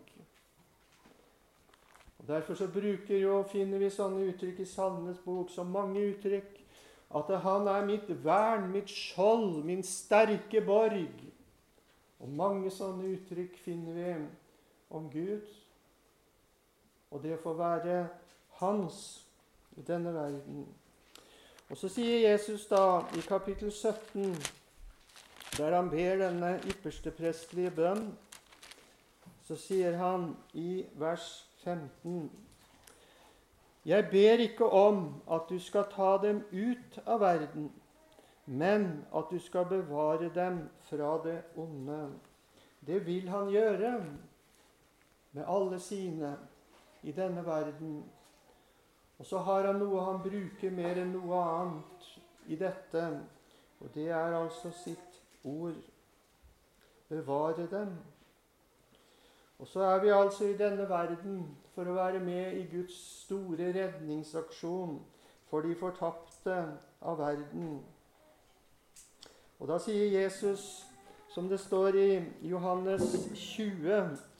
Og 2.19 2.29
Derfor 2.29 2.55
så 2.55 2.69
bruker 2.69 3.19
jo, 3.19 3.43
finner 3.51 3.83
vi 3.83 3.91
sånne 3.91 4.29
uttrykk 4.31 4.63
i 4.63 4.69
Salmenes 4.69 5.19
bok, 5.25 5.51
så 5.51 5.65
mange 5.67 6.03
uttrykk, 6.13 6.61
at 7.15 7.35
han 7.45 7.69
er 7.71 7.85
mitt 7.87 8.09
vern, 8.25 8.71
mitt 8.73 8.91
skjold, 8.91 9.61
min 9.67 9.83
sterke 9.87 10.63
borg. 10.65 11.21
Og 12.23 12.31
mange 12.31 12.71
sånne 12.73 13.11
uttrykk 13.17 13.59
finner 13.67 13.99
vi 13.99 14.15
om 14.95 15.11
Gud 15.13 15.64
og 17.15 17.23
det 17.23 17.37
å 17.37 17.43
få 17.43 17.53
være 17.55 18.09
hans 18.59 18.97
i 19.79 19.83
denne 19.87 20.11
verden. 20.15 20.65
Og 21.71 21.79
så 21.79 21.89
sier 21.89 22.25
Jesus 22.27 22.67
da 22.67 23.05
i 23.15 23.23
kapittel 23.23 23.71
17, 23.71 24.35
der 25.55 25.77
han 25.77 25.91
ber 25.91 26.19
denne 26.19 26.57
ypperste 26.67 27.13
prestelige 27.15 27.71
bønn, 27.77 28.09
så 29.47 29.57
sier 29.61 29.95
han 30.01 30.33
i 30.59 30.83
vers 30.99 31.29
15. 31.63 32.27
Jeg 33.85 34.09
ber 34.11 34.43
ikke 34.43 34.67
om 34.67 35.05
at 35.31 35.47
du 35.49 35.59
skal 35.63 35.87
ta 35.93 36.17
dem 36.23 36.43
ut 36.51 36.99
av 37.07 37.21
verden, 37.21 37.69
men 38.47 39.05
at 39.15 39.31
du 39.31 39.39
skal 39.39 39.69
bevare 39.71 40.33
dem 40.35 40.65
fra 40.89 41.15
det 41.25 41.43
onde. 41.57 42.09
Det 42.87 43.07
vil 43.07 43.29
han 43.29 43.53
gjøre 43.53 43.93
med 45.33 45.45
alle 45.47 45.79
sine 45.81 46.35
i 47.05 47.13
denne 47.13 47.45
verden. 47.47 48.05
Og 49.19 49.27
så 49.27 49.39
har 49.47 49.69
han 49.69 49.79
noe 49.79 50.05
han 50.09 50.23
bruker 50.25 50.73
mer 50.75 50.99
enn 51.03 51.13
noe 51.15 51.41
annet 51.41 52.09
i 52.51 52.57
dette, 52.61 53.05
og 53.81 53.93
det 53.95 54.09
er 54.09 54.37
altså 54.37 54.73
sitt 54.75 55.21
ord. 55.45 55.77
Bevare 57.09 57.69
dem. 57.71 57.93
Og 59.59 59.69
så 59.69 59.85
er 59.87 60.01
vi 60.03 60.09
altså 60.09 60.49
i 60.49 60.57
denne 60.59 60.89
verden 60.89 61.45
for 61.75 61.87
å 61.87 61.95
være 61.95 62.21
med 62.25 62.57
i 62.59 62.65
Guds 62.73 62.97
store 63.25 63.71
redningsaksjon 63.77 64.97
for 65.51 65.63
de 65.63 65.77
fortapte 65.79 66.57
av 67.05 67.21
verden. 67.21 67.79
Og 69.61 69.69
da 69.71 69.79
sier 69.79 70.11
Jesus, 70.17 70.87
som 71.31 71.49
det 71.49 71.61
står 71.61 71.99
i 72.01 72.09
Johannes 72.49 73.05
20 73.35 74.34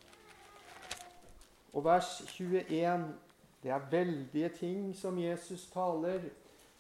og 1.75 1.85
vers 1.85 2.21
21 2.39 3.15
Det 3.63 3.71
er 3.71 3.91
veldige 3.91 4.49
ting 4.49 4.97
som 4.97 5.19
Jesus 5.19 5.67
taler 5.73 6.21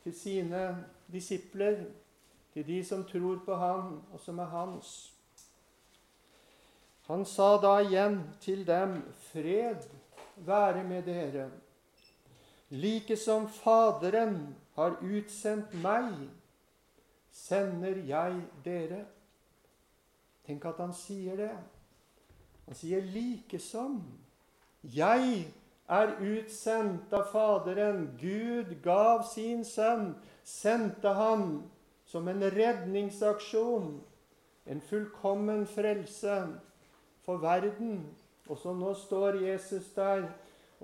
til 0.02 0.14
sine 0.14 0.84
disipler, 1.12 1.84
til 2.52 2.66
de 2.66 2.84
som 2.84 3.04
tror 3.04 3.38
på 3.44 3.54
ham, 3.56 4.02
og 4.12 4.20
som 4.20 4.38
er 4.38 4.44
hans. 4.44 5.12
Han 7.06 7.24
sa 7.24 7.56
da 7.60 7.78
igjen 7.80 8.20
til 8.40 8.66
dem, 8.66 9.02
fred 9.32 9.88
være 10.36 10.84
med 10.84 11.02
dere. 11.02 11.50
Like 12.70 13.16
som 13.16 13.48
Faderen 13.48 14.56
har 14.74 14.96
utsendt 15.02 15.74
meg, 15.82 16.12
sender 17.32 18.00
jeg 18.06 18.40
dere. 18.64 19.04
Tenk 20.46 20.64
at 20.64 20.80
han 20.80 20.94
sier 20.96 21.36
det. 21.36 21.52
Han 22.66 22.76
sier 22.76 23.04
like 23.04 23.58
som. 23.58 24.00
Jeg 24.92 25.46
er 25.88 26.10
utsendt 26.20 27.12
av 27.16 27.30
Faderen. 27.32 28.10
Gud 28.20 28.74
gav 28.84 29.22
sin 29.24 29.62
sønn, 29.64 30.10
sendte 30.44 31.14
ham 31.16 31.62
som 32.04 32.28
en 32.28 32.44
redningsaksjon, 32.52 34.02
en 34.68 34.80
fullkommen 34.84 35.64
frelse 35.66 36.36
for 37.24 37.40
verden. 37.40 38.02
Og 38.44 38.60
så 38.60 38.74
nå 38.76 38.92
står 38.94 39.40
Jesus 39.40 39.88
der 39.96 40.26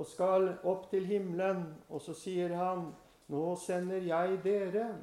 og 0.01 0.09
skal 0.09 0.55
opp 0.65 0.89
til 0.91 1.05
himmelen, 1.05 1.67
og 1.91 2.01
så 2.01 2.15
sier 2.17 2.57
han, 2.57 2.95
'Nå 3.29 3.57
sender 3.57 4.01
jeg 4.03 4.41
dere 4.45 4.97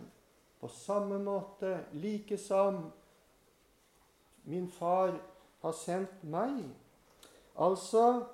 på 0.60 0.68
samme 0.68 1.20
måte, 1.20 1.86
like 1.94 2.38
som 2.38 2.92
min 4.44 4.68
far 4.68 5.14
har 5.62 5.72
sendt 5.72 6.24
meg.' 6.24 6.74
Altså 7.56 8.26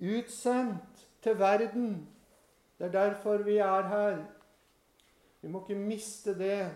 utsendt 0.00 1.08
til 1.22 1.38
verden. 1.38 2.08
Det 2.78 2.86
er 2.86 2.90
derfor 2.90 3.36
vi 3.36 3.56
er 3.56 3.88
her. 3.88 4.18
Vi 5.40 5.48
må 5.48 5.62
ikke 5.62 5.80
miste 5.80 6.38
det. 6.38 6.70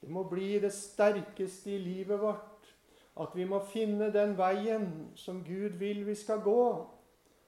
Det 0.00 0.10
må 0.10 0.22
bli 0.28 0.58
det 0.58 0.72
sterkeste 0.72 1.74
i 1.74 1.78
livet 1.78 2.20
vårt. 2.20 2.74
At 3.20 3.28
vi 3.34 3.44
må 3.44 3.62
finne 3.64 4.10
den 4.12 4.34
veien 4.38 5.10
som 5.14 5.44
Gud 5.44 5.78
vil 5.78 6.06
vi 6.06 6.14
skal 6.14 6.40
gå, 6.40 6.86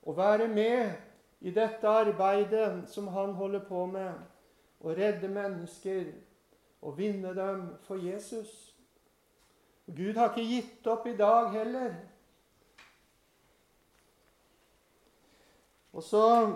og 0.03 0.17
være 0.17 0.49
med 0.49 0.93
i 1.41 1.51
dette 1.51 1.89
arbeidet 1.89 2.89
som 2.89 3.09
Han 3.09 3.33
holder 3.33 3.65
på 3.69 3.87
med, 3.87 4.13
å 4.81 4.95
redde 4.95 5.29
mennesker 5.29 6.05
og 6.83 6.99
vinne 6.99 7.35
dem 7.35 7.69
for 7.83 7.99
Jesus. 7.99 8.75
Gud 9.87 10.15
har 10.15 10.31
ikke 10.31 10.47
gitt 10.47 10.87
opp 10.87 11.07
i 11.07 11.17
dag 11.17 11.51
heller. 11.51 11.95
Og 15.97 16.03
så 16.03 16.53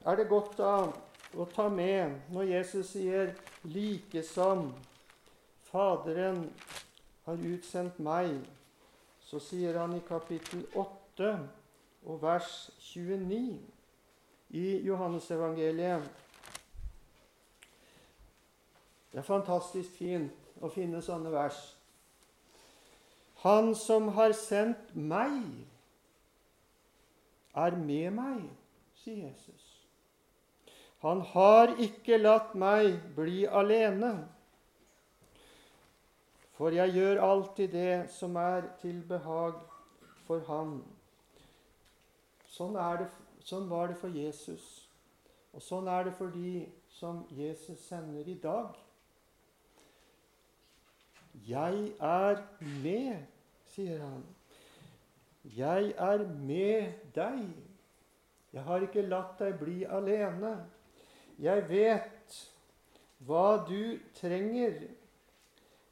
er 0.00 0.16
det 0.16 0.30
godt 0.30 0.54
da 0.56 0.88
å 1.36 1.44
ta 1.52 1.66
med 1.68 2.14
når 2.32 2.42
Jesus 2.54 2.94
sier 2.94 3.34
'like 3.64 4.22
som 4.24 4.72
Faderen 5.68 6.52
har 7.26 7.36
utsendt 7.36 7.98
meg', 8.00 8.46
så 9.20 9.38
sier 9.38 9.78
han 9.78 9.92
i 9.96 10.00
kapittel 10.08 10.64
8 10.74 11.48
og 12.06 12.22
vers 12.22 12.70
29 12.80 13.60
i 14.50 14.86
Johannesevangeliet. 14.86 16.08
Det 19.12 19.18
er 19.18 19.22
fantastisk 19.22 19.90
fint 19.90 20.32
å 20.62 20.68
finne 20.68 21.02
sånne 21.02 21.32
vers. 21.32 21.76
Han 23.44 23.74
som 23.74 24.08
har 24.08 24.32
sendt 24.32 24.96
meg, 24.96 25.44
er 27.54 27.76
med 27.76 28.10
meg, 28.10 28.48
sier 29.02 29.26
Jesus. 29.26 29.64
Han 31.02 31.20
har 31.20 31.76
ikke 31.78 32.18
latt 32.18 32.54
meg 32.58 32.98
bli 33.14 33.44
alene, 33.46 34.12
for 36.58 36.74
jeg 36.74 36.90
gjør 36.96 37.22
alltid 37.22 37.70
det 37.70 38.10
som 38.10 38.34
er 38.36 38.66
til 38.80 38.98
behag 39.06 39.60
for 40.26 40.42
ham. 40.48 40.80
Sånn, 42.50 42.74
det, 42.74 43.06
sånn 43.46 43.68
var 43.70 43.92
det 43.92 44.00
for 44.00 44.10
Jesus, 44.10 44.66
og 45.54 45.62
sånn 45.62 45.86
er 45.86 46.08
det 46.08 46.16
for 46.18 46.34
de 46.34 46.66
som 46.98 47.22
Jesus 47.30 47.78
sender 47.86 48.26
i 48.26 48.34
dag. 48.42 48.74
Jeg 51.46 51.92
er 52.02 52.42
med, 52.82 53.22
sier 53.70 54.02
han. 54.02 54.26
Jeg 55.56 55.94
er 55.94 56.26
med 56.26 56.98
deg. 57.14 57.67
Jeg 58.52 58.62
har 58.64 58.84
ikke 58.84 59.04
latt 59.04 59.40
deg 59.42 59.58
bli 59.60 59.82
alene. 59.84 60.54
Jeg 61.38 61.66
vet 61.68 62.38
hva 63.26 63.58
du 63.68 63.98
trenger. 64.16 64.80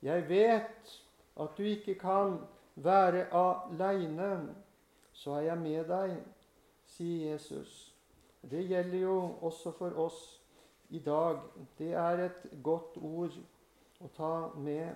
Jeg 0.03 0.29
vet 0.29 0.95
at 1.37 1.59
du 1.59 1.63
ikke 1.63 1.95
kan 2.01 2.39
være 2.75 3.27
aleine. 3.35 4.55
Så 5.13 5.37
er 5.39 5.51
jeg 5.51 5.59
med 5.59 5.85
deg, 5.89 6.17
sier 6.87 7.33
Jesus. 7.33 7.93
Det 8.51 8.65
gjelder 8.69 8.99
jo 8.99 9.19
også 9.41 9.73
for 9.77 9.99
oss 9.99 10.21
i 10.89 10.99
dag. 10.99 11.41
Det 11.79 11.93
er 11.93 12.25
et 12.29 12.49
godt 12.63 12.97
ord 13.01 13.37
å 14.01 14.11
ta 14.17 14.33
med. 14.57 14.95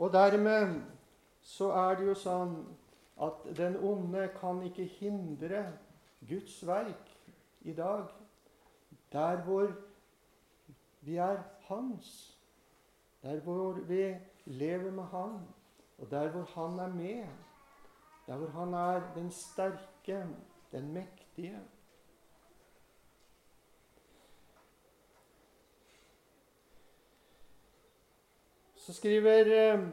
Og 0.00 0.12
dermed 0.12 0.80
så 1.42 1.72
er 1.76 1.98
det 1.98 2.06
jo 2.08 2.14
sånn 2.16 2.54
at 3.20 3.56
den 3.56 3.76
onde 3.76 4.28
kan 4.40 4.62
ikke 4.62 4.84
hindre 4.84 5.72
Guds 6.28 6.66
verk 6.66 7.18
i 7.60 7.72
dag, 7.72 8.04
der 9.12 9.36
hvor 9.36 9.72
vi 11.00 11.16
er 11.16 11.42
Hans, 11.60 12.38
der 13.22 13.40
hvor 13.40 13.72
vi 13.72 14.16
lever 14.44 14.90
med 14.90 15.04
Han, 15.04 15.40
og 15.98 16.10
der 16.10 16.28
hvor 16.28 16.48
Han 16.54 16.78
er 16.78 16.94
med, 16.94 17.26
der 18.26 18.36
hvor 18.36 18.48
Han 18.48 18.74
er 18.74 19.14
den 19.14 19.30
sterke, 19.30 20.26
den 20.72 20.92
mektige. 20.92 21.60
Så 28.76 28.94
skriver 28.94 29.74
eh, 29.74 29.88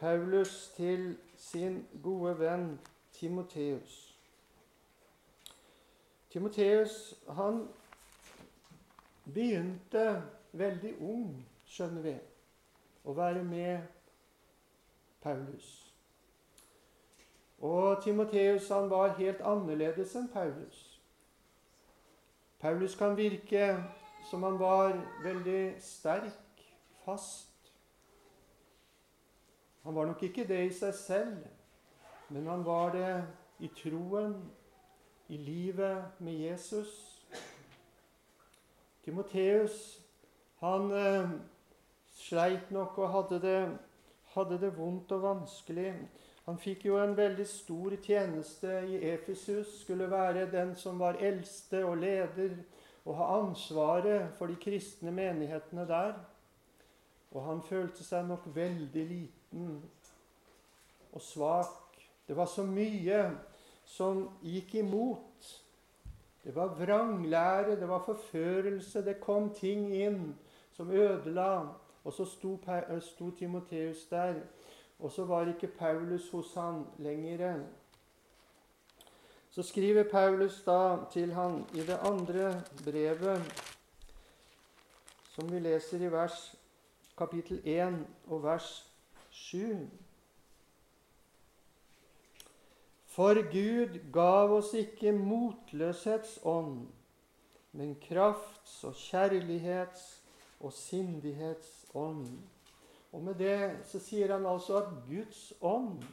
Paulus 0.00 0.68
til 0.76 1.18
sin 1.38 1.86
gode 2.02 2.38
venn 2.38 2.78
Timoteus. 3.12 4.18
Timoteus 6.30 7.14
han 7.28 7.68
begynte 9.24 10.22
veldig 10.52 10.94
ung, 11.00 11.30
skjønner 11.66 12.02
vi, 12.02 12.14
å 13.04 13.14
være 13.16 13.44
med 13.44 13.86
Paulus. 15.22 15.70
Og 17.64 18.02
Timoteus 18.04 18.68
han 18.68 18.90
var 18.90 19.16
helt 19.16 19.40
annerledes 19.40 20.14
enn 20.18 20.28
Paulus. 20.32 20.82
Paulus 22.60 22.94
kan 22.96 23.16
virke 23.16 23.70
som 24.30 24.42
han 24.42 24.58
var 24.58 24.96
veldig 25.22 25.76
sterk, 25.80 26.62
fast. 27.04 27.45
Han 29.86 29.94
var 29.94 30.06
nok 30.06 30.22
ikke 30.26 30.42
det 30.48 30.64
i 30.66 30.70
seg 30.74 30.94
selv, 30.98 31.34
men 32.34 32.48
han 32.50 32.64
var 32.66 32.88
det 32.90 33.10
i 33.62 33.68
troen 33.70 34.32
i 35.30 35.36
livet 35.38 36.18
med 36.18 36.40
Jesus. 36.42 36.90
Timoteus 39.04 39.76
han 40.58 40.90
eh, 40.90 41.30
sleit 42.18 42.74
nok 42.74 42.98
og 42.98 43.12
hadde 43.14 43.40
det, 43.46 43.60
hadde 44.34 44.58
det 44.64 44.72
vondt 44.74 45.14
og 45.14 45.22
vanskelig. 45.22 45.94
Han 46.50 46.58
fikk 46.58 46.88
jo 46.90 46.98
en 46.98 47.14
veldig 47.14 47.46
stor 47.46 47.94
tjeneste 48.02 48.80
i 48.90 48.98
Efesus. 49.12 49.84
Skulle 49.84 50.10
være 50.10 50.50
den 50.50 50.74
som 50.74 50.98
var 50.98 51.22
eldste 51.22 51.84
og 51.86 52.02
leder 52.02 52.58
og 53.04 53.16
ha 53.22 53.32
ansvaret 53.38 54.34
for 54.34 54.50
de 54.50 54.58
kristne 54.58 55.14
menighetene 55.14 55.86
der. 55.86 56.14
Og 57.30 57.44
han 57.46 57.62
følte 57.62 58.02
seg 58.02 58.26
nok 58.26 58.50
veldig 58.50 59.08
liten 59.14 59.35
og 61.12 61.22
svak. 61.22 61.98
Det 62.28 62.36
var 62.36 62.46
så 62.46 62.64
mye 62.66 63.20
som 63.86 64.26
gikk 64.42 64.74
imot. 64.82 65.52
Det 66.44 66.54
var 66.54 66.74
vranglære, 66.78 67.80
det 67.80 67.88
var 67.88 68.04
forførelse. 68.06 69.04
Det 69.04 69.20
kom 69.20 69.50
ting 69.54 69.88
inn 69.94 70.36
som 70.76 70.90
ødela. 70.90 71.68
Og 72.04 72.12
så 72.12 72.24
sto, 72.24 72.58
sto 73.00 73.30
Timoteus 73.30 74.06
der. 74.10 74.34
Og 74.98 75.10
så 75.12 75.24
var 75.24 75.48
ikke 75.48 75.66
Paulus 75.66 76.30
hos 76.30 76.54
han 76.54 76.84
lenger. 76.98 77.64
Så 79.50 79.62
skriver 79.62 80.04
Paulus 80.10 80.62
da 80.66 80.96
til 81.12 81.32
han 81.32 81.64
i 81.74 81.80
det 81.80 81.98
andre 82.02 82.62
brevet, 82.84 83.64
som 85.34 85.52
vi 85.52 85.58
leser 85.58 86.02
i 86.04 86.12
vers 86.12 86.54
kapittel 87.18 87.60
1 87.64 88.06
og 88.26 88.42
vers 88.42 88.92
7. 89.36 89.88
For 93.16 93.38
Gud 93.52 93.98
gav 94.12 94.52
oss 94.52 94.72
ikke 94.76 95.12
motløshetsånd, 95.12 96.86
men 97.72 97.96
krafts- 98.02 98.82
og 98.84 98.96
kjærlighets- 98.96 100.22
og 100.60 100.72
sindighetsånd. 100.72 102.28
Og 103.12 103.22
med 103.22 103.34
det 103.40 103.58
så 103.88 104.00
sier 104.00 104.32
han 104.32 104.46
altså 104.48 104.80
at 104.82 104.88
Guds 105.08 105.52
ånd 105.60 106.04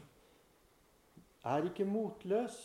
er 1.43 1.67
ikke 1.67 1.88
motløs. 1.88 2.59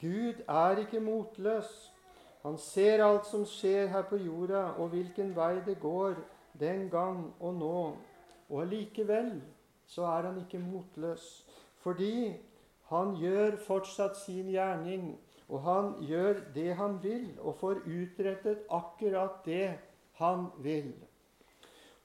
Gud 0.00 0.42
er 0.46 0.82
ikke 0.84 1.00
motløs. 1.00 1.70
Han 2.42 2.58
ser 2.58 3.02
alt 3.04 3.26
som 3.26 3.46
skjer 3.46 3.90
her 3.90 4.02
på 4.02 4.16
jorda, 4.16 4.62
og 4.78 4.94
hvilken 4.94 5.34
vei 5.36 5.56
det 5.66 5.80
går 5.80 6.14
den 6.60 6.88
gang 6.90 7.34
og 7.40 7.54
nå. 7.54 7.80
Og 8.50 8.62
allikevel 8.62 9.40
så 9.86 10.06
er 10.06 10.28
han 10.28 10.38
ikke 10.40 10.62
motløs. 10.62 11.46
Fordi 11.80 12.36
han 12.90 13.14
gjør 13.16 13.56
fortsatt 13.66 14.16
sin 14.18 14.50
gjerning, 14.50 15.12
og 15.48 15.62
han 15.62 15.92
gjør 16.06 16.40
det 16.54 16.74
han 16.76 16.98
vil, 17.02 17.30
og 17.38 17.56
får 17.60 17.84
utrettet 17.86 18.66
akkurat 18.70 19.40
det 19.44 19.78
han 20.18 20.46
vil. 20.58 20.92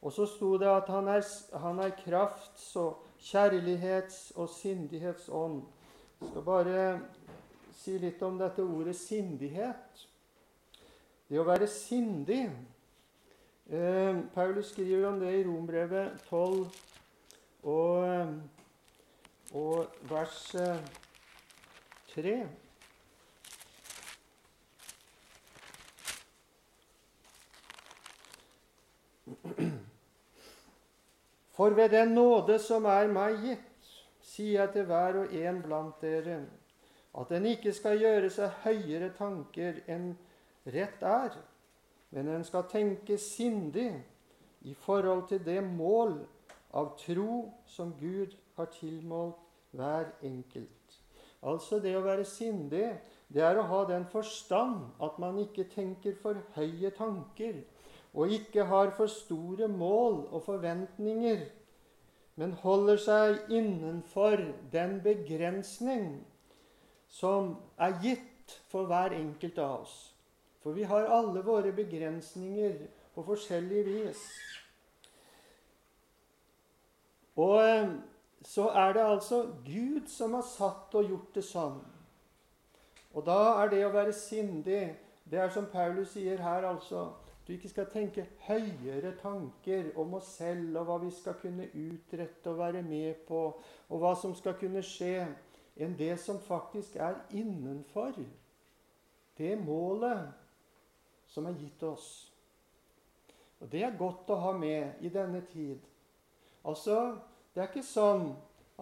Og 0.02 0.14
så 0.14 0.26
sto 0.30 0.58
det 0.62 0.70
at 0.70 0.90
han 0.90 1.08
er, 1.08 1.26
han 1.58 1.80
er 1.80 1.96
krafts 1.98 2.76
og 2.76 3.04
kjærlighets- 3.20 4.32
og 4.36 4.50
sindighetsånd. 4.50 5.64
Jeg 6.22 6.30
skal 6.30 6.46
bare 6.46 7.00
si 7.74 7.98
litt 7.98 8.22
om 8.24 8.38
dette 8.38 8.64
ordet 8.64 8.96
sindighet. 8.96 10.06
Det 11.30 11.42
å 11.42 11.48
være 11.48 11.68
sindig 11.68 12.44
eh, 13.70 14.16
Paulus 14.34 14.70
skriver 14.70 15.08
om 15.08 15.20
det 15.20 15.40
i 15.40 15.48
Rombrevet 15.48 16.22
12 16.30 16.68
og, 17.64 18.34
og 19.54 19.88
vers 20.10 20.56
3. 22.14 22.30
Eh, 22.32 22.48
For 31.56 31.70
ved 31.70 31.90
den 31.90 32.08
nåde 32.08 32.60
som 32.60 32.86
er 32.86 33.08
meg 33.08 33.38
gitt, 33.40 33.92
sier 34.28 34.66
jeg 34.66 34.72
til 34.74 34.88
hver 34.90 35.22
og 35.22 35.36
en 35.40 35.62
blant 35.64 36.02
dere, 36.04 36.42
at 37.16 37.30
en 37.32 37.46
ikke 37.48 37.72
skal 37.74 38.02
gjøre 38.02 38.30
seg 38.34 38.58
høyere 38.66 39.08
tanker 39.16 39.80
enn 39.88 40.10
rett 40.68 41.06
er, 41.08 41.38
men 42.16 42.30
en 42.32 42.46
skal 42.48 42.64
tenke 42.72 43.18
sindig 43.20 43.90
i 44.64 44.74
forhold 44.86 45.26
til 45.28 45.42
det 45.44 45.60
mål 45.68 46.22
av 46.72 46.94
tro 47.02 47.42
som 47.68 47.92
Gud 48.00 48.32
har 48.56 48.70
tilmålt 48.72 49.42
hver 49.76 50.14
enkelt. 50.24 50.96
Altså 51.44 51.82
det 51.84 51.92
å 51.98 52.06
være 52.06 52.24
sindig, 52.26 52.88
det 53.28 53.44
er 53.44 53.60
å 53.60 53.68
ha 53.68 53.82
den 53.90 54.08
forstand 54.08 54.96
at 55.04 55.20
man 55.20 55.42
ikke 55.44 55.68
tenker 55.76 56.16
for 56.22 56.40
høye 56.56 56.94
tanker, 56.96 57.60
og 58.16 58.32
ikke 58.32 58.64
har 58.72 58.96
for 58.96 59.12
store 59.12 59.68
mål 59.68 60.24
og 60.32 60.46
forventninger, 60.48 61.44
men 62.40 62.56
holder 62.64 62.98
seg 63.00 63.52
innenfor 63.52 64.40
den 64.72 65.02
begrensning 65.04 66.22
som 67.12 67.58
er 67.76 68.00
gitt 68.04 68.60
for 68.72 68.88
hver 68.88 69.12
enkelt 69.20 69.60
av 69.60 69.82
oss. 69.84 70.15
For 70.66 70.74
vi 70.74 70.84
har 70.90 71.06
alle 71.14 71.44
våre 71.46 71.70
begrensninger 71.78 72.88
på 73.14 73.24
forskjellig 73.24 73.84
vis. 73.86 74.22
Og 77.38 77.60
eh, 77.62 77.92
så 78.42 78.72
er 78.74 78.96
det 78.98 79.04
altså 79.06 79.44
Gud 79.66 80.08
som 80.10 80.34
har 80.34 80.42
satt 80.42 80.96
og 80.98 81.12
gjort 81.12 81.36
det 81.38 81.44
sånn. 81.46 81.78
Og 83.14 83.28
da 83.28 83.38
er 83.62 83.70
det 83.70 83.84
å 83.86 83.94
være 83.94 84.14
sindig 84.14 84.96
Det 85.26 85.40
er 85.42 85.50
som 85.50 85.66
Paulus 85.66 86.12
sier 86.14 86.42
her, 86.42 86.66
altså 86.70 87.08
du 87.48 87.54
ikke 87.54 87.70
skal 87.70 87.88
tenke 87.90 88.26
høyere 88.46 89.16
tanker 89.18 89.88
om 89.98 90.14
oss 90.20 90.28
selv 90.38 90.78
og 90.78 90.86
hva 90.86 90.98
vi 91.02 91.10
skal 91.14 91.34
kunne 91.42 91.66
utrette 91.74 92.50
og 92.50 92.60
være 92.60 92.84
med 92.86 93.24
på, 93.26 93.40
og 93.90 94.02
hva 94.02 94.12
som 94.18 94.36
skal 94.38 94.54
kunne 94.58 94.84
skje, 94.86 95.28
enn 95.78 95.98
det 95.98 96.12
som 96.22 96.38
faktisk 96.42 96.98
er 97.02 97.18
innenfor 97.34 98.18
det 99.38 99.56
målet 99.66 100.45
som 101.36 101.50
er 101.50 101.60
gitt 101.60 101.84
oss. 101.84 102.08
Og 103.60 103.72
Det 103.72 103.84
er 103.84 103.98
godt 103.98 104.30
å 104.32 104.40
ha 104.40 104.52
med 104.58 105.04
i 105.04 105.12
denne 105.12 105.42
tid. 105.52 105.80
Altså, 106.66 107.18
Det 107.54 107.64
er 107.64 107.70
ikke 107.72 107.88
sånn 107.88 108.34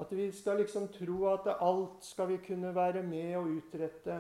at 0.02 0.12
vi 0.12 0.32
skal 0.34 0.58
liksom 0.58 0.88
tro 0.90 1.28
at 1.30 1.46
alt 1.62 2.02
skal 2.02 2.32
vi 2.32 2.40
kunne 2.42 2.72
være 2.74 3.04
med 3.06 3.36
og 3.38 3.52
utrette. 3.60 4.16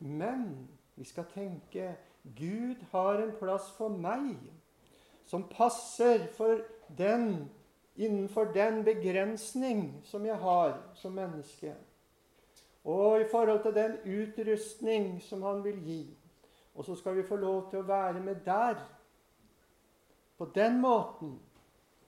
Men 0.00 0.68
vi 0.96 1.04
skal 1.06 1.28
tenke 1.30 1.92
Gud 2.36 2.82
har 2.90 3.22
en 3.22 3.30
plass 3.38 3.70
for 3.76 3.94
meg 3.94 4.36
som 5.26 5.46
passer 5.48 6.26
for 6.36 6.60
den, 6.98 7.48
innenfor 7.96 8.50
den 8.54 8.82
begrensning 8.84 10.02
som 10.04 10.26
jeg 10.26 10.38
har 10.42 10.76
som 10.98 11.14
menneske. 11.14 11.74
Og 12.84 13.20
i 13.20 13.28
forhold 13.30 13.62
til 13.62 13.74
den 13.74 13.96
utrustning 14.02 15.22
som 15.22 15.42
han 15.42 15.62
vil 15.64 15.78
gi. 15.86 16.02
Og 16.74 16.84
så 16.84 16.96
skal 16.96 17.16
vi 17.16 17.26
få 17.26 17.36
lov 17.36 17.70
til 17.70 17.82
å 17.82 17.88
være 17.88 18.20
med 18.20 18.44
der. 18.46 18.80
På 20.38 20.48
den 20.54 20.80
måten. 20.80 21.36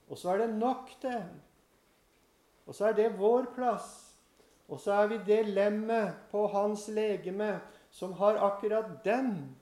Og 0.09 0.17
så 0.17 0.33
er 0.33 0.45
det 0.45 0.55
nok, 0.57 0.89
det. 1.01 1.21
Og 2.65 2.75
så 2.75 2.89
er 2.89 2.97
det 2.97 3.19
vår 3.19 3.51
plass. 3.55 3.89
Og 4.67 4.79
så 4.79 4.93
er 4.93 5.07
vi 5.07 5.17
det 5.25 5.43
lemmet 5.47 6.25
på 6.31 6.47
hans 6.47 6.87
legeme 6.87 7.59
som 7.93 8.13
har 8.13 8.41
akkurat 8.41 8.89
den 9.05 9.55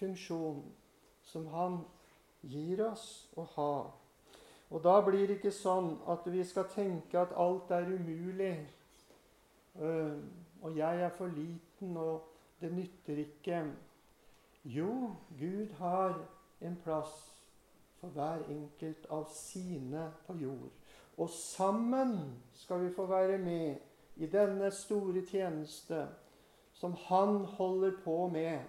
funksjonen 0.00 0.64
som 1.22 1.46
han 1.52 1.82
gir 2.40 2.80
oss 2.88 3.28
å 3.36 3.44
ha. 3.54 3.74
Og 4.72 4.80
da 4.82 4.96
blir 5.04 5.28
det 5.28 5.38
ikke 5.38 5.52
sånn 5.54 5.92
at 6.10 6.26
vi 6.32 6.42
skal 6.48 6.70
tenke 6.72 7.20
at 7.20 7.34
alt 7.36 7.70
er 7.76 7.90
umulig, 7.92 8.56
øh, 9.78 10.16
og 10.62 10.76
jeg 10.78 11.02
er 11.04 11.12
for 11.16 11.28
liten, 11.28 11.96
og 11.96 12.24
det 12.60 12.72
nytter 12.72 13.20
ikke. 13.20 13.62
Jo, 14.64 15.14
Gud 15.38 15.72
har 15.78 16.28
en 16.60 16.76
plass 16.76 17.34
for 18.00 18.08
hver 18.14 18.44
enkelt 18.48 19.06
av 19.10 19.26
sine 19.34 20.12
på 20.26 20.36
jord. 20.38 20.70
Og 21.18 21.30
sammen 21.30 22.42
skal 22.54 22.84
vi 22.84 22.94
få 22.94 23.06
være 23.06 23.38
med 23.38 23.76
i 24.16 24.26
denne 24.26 24.70
store 24.70 25.26
tjeneste 25.26 26.06
som 26.72 26.94
Han 27.08 27.44
holder 27.44 27.98
på 28.04 28.28
med 28.28 28.62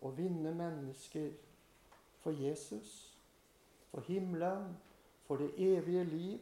å 0.00 0.10
vinne 0.16 0.52
mennesker 0.56 1.30
for 2.20 2.36
Jesus, 2.36 3.16
for 3.90 4.04
himmelen, 4.08 4.76
for 5.26 5.36
det 5.36 5.52
evige 5.56 6.04
liv. 6.04 6.40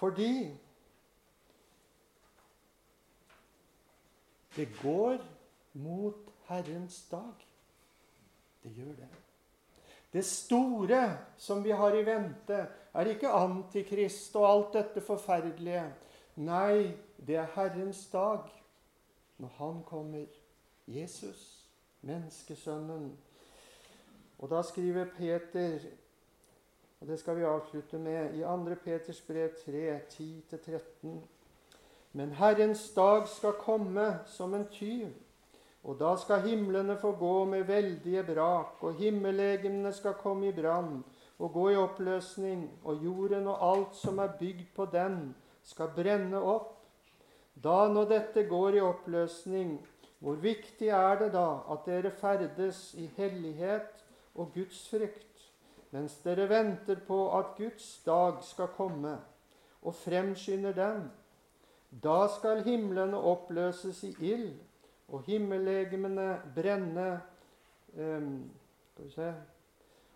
Fordi 0.00 0.56
det 4.56 4.68
går 4.82 5.20
mot 5.72 6.32
Herrens 6.48 7.02
dag. 7.10 7.46
Det 8.62 8.72
gjør 8.76 8.94
det. 8.98 9.08
Det 10.12 10.24
store 10.24 11.18
som 11.38 11.64
vi 11.64 11.70
har 11.70 11.94
i 11.94 12.06
vente, 12.06 12.66
er 12.94 13.06
ikke 13.12 13.30
Antikrist 13.30 14.34
og 14.36 14.48
alt 14.48 14.72
dette 14.74 15.00
forferdelige. 15.00 15.84
Nei, 16.36 16.90
det 17.26 17.36
er 17.36 17.52
Herrens 17.54 18.06
dag 18.10 18.50
når 19.38 19.48
Han 19.58 19.82
kommer. 19.86 20.26
Jesus, 20.86 21.66
menneskesønnen. 22.02 23.18
Og 24.38 24.50
da 24.50 24.62
skriver 24.62 25.04
Peter, 25.16 25.78
og 27.00 27.06
det 27.06 27.18
skal 27.20 27.36
vi 27.36 27.42
avslutte 27.42 27.98
med, 27.98 28.34
i 28.34 28.40
2. 28.40 28.74
Peters 28.84 29.20
brev 29.20 29.50
3, 29.66 30.00
10-13 30.10 31.08
Men 32.12 32.32
Herrens 32.32 32.90
dag 32.90 33.28
skal 33.28 33.52
komme 33.52 34.18
som 34.26 34.54
en 34.54 34.66
tyv, 34.68 35.08
og 35.84 35.96
da 36.00 36.12
skal 36.20 36.42
himlene 36.44 36.96
få 37.00 37.14
gå 37.16 37.44
med 37.48 37.64
veldige 37.68 38.24
brak, 38.24 38.82
og 38.84 38.98
himmellegemene 39.00 39.92
skal 39.96 40.18
komme 40.20 40.50
i 40.50 40.56
brann 40.56 41.00
og 41.40 41.52
gå 41.52 41.68
i 41.72 41.78
oppløsning, 41.80 42.66
og 42.84 43.04
jorden 43.04 43.48
og 43.48 43.62
alt 43.70 43.96
som 43.96 44.18
er 44.18 44.36
bygd 44.38 44.66
på 44.76 44.84
den, 44.92 45.34
skal 45.64 45.92
brenne 45.96 46.36
opp. 46.36 46.76
Da, 47.54 47.88
når 47.88 48.08
dette 48.10 48.44
går 48.48 48.76
i 48.76 48.84
oppløsning, 48.84 49.78
hvor 50.20 50.36
viktig 50.36 50.88
er 50.92 51.16
det 51.18 51.30
da 51.32 51.62
at 51.72 51.86
dere 51.88 52.12
ferdes 52.12 52.90
i 53.00 53.06
hellighet 53.16 54.04
og 54.34 54.52
Guds 54.54 54.82
frykt, 54.92 55.46
mens 55.90 56.18
dere 56.24 56.48
venter 56.48 57.00
på 57.06 57.22
at 57.38 57.56
Guds 57.56 58.02
dag 58.04 58.42
skal 58.44 58.68
komme, 58.76 59.16
og 59.82 59.96
fremskynder 59.96 60.76
den? 60.76 61.06
Da 61.90 62.26
skal 62.36 62.60
himlene 62.68 63.16
oppløses 63.16 64.04
i 64.04 64.12
ild, 64.20 64.52
og 65.10 65.22
himmellegemene 65.26 66.28
brenne 66.54 67.08
um, 67.98 68.50
Skal 68.92 69.04
vi 69.04 69.10
se 69.10 69.34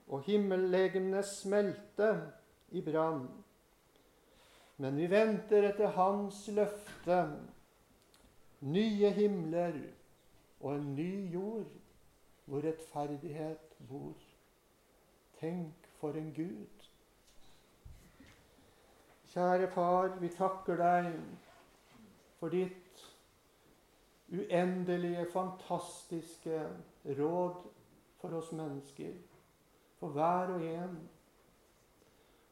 Og 0.06 0.22
himmellegemene 0.22 1.22
smelte 1.22 2.10
i 2.70 2.82
brann. 2.84 3.24
Men 4.76 4.96
vi 4.96 5.06
venter 5.10 5.68
etter 5.70 5.94
Hans 5.96 6.48
løfte 6.52 7.18
nye 8.60 9.10
himler 9.16 9.78
og 10.60 10.74
en 10.74 10.94
ny 10.96 11.32
jord 11.32 11.70
hvor 12.44 12.64
rettferdighet 12.64 13.76
bor. 13.88 14.16
Tenk 15.40 15.88
for 16.00 16.18
en 16.20 16.32
Gud. 16.36 16.88
Kjære 19.32 19.70
Far, 19.70 20.12
vi 20.20 20.28
takker 20.28 20.76
deg 20.78 21.08
for 22.38 22.52
ditt 22.52 22.83
uendelige, 24.34 25.26
fantastiske 25.32 26.62
råd 27.04 27.54
for 28.20 28.36
oss 28.38 28.52
mennesker, 28.52 29.12
for 29.98 30.08
hver 30.08 30.54
og 30.54 30.64
en. 30.64 30.98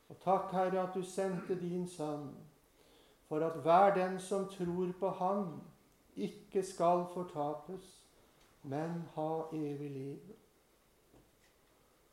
Og 0.08 0.20
takk, 0.20 0.50
Herre, 0.52 0.82
at 0.82 0.94
du 0.94 1.02
sendte 1.02 1.60
din 1.60 1.88
sønn, 1.88 2.30
for 3.28 3.40
at 3.46 3.60
hver 3.64 3.94
den 3.94 4.18
som 4.20 4.48
tror 4.48 4.92
på 5.00 5.08
Han, 5.08 5.46
ikke 6.16 6.62
skal 6.62 7.06
fortapes, 7.14 8.04
men 8.62 9.02
ha 9.14 9.42
evig 9.52 9.90
liv. 9.90 10.34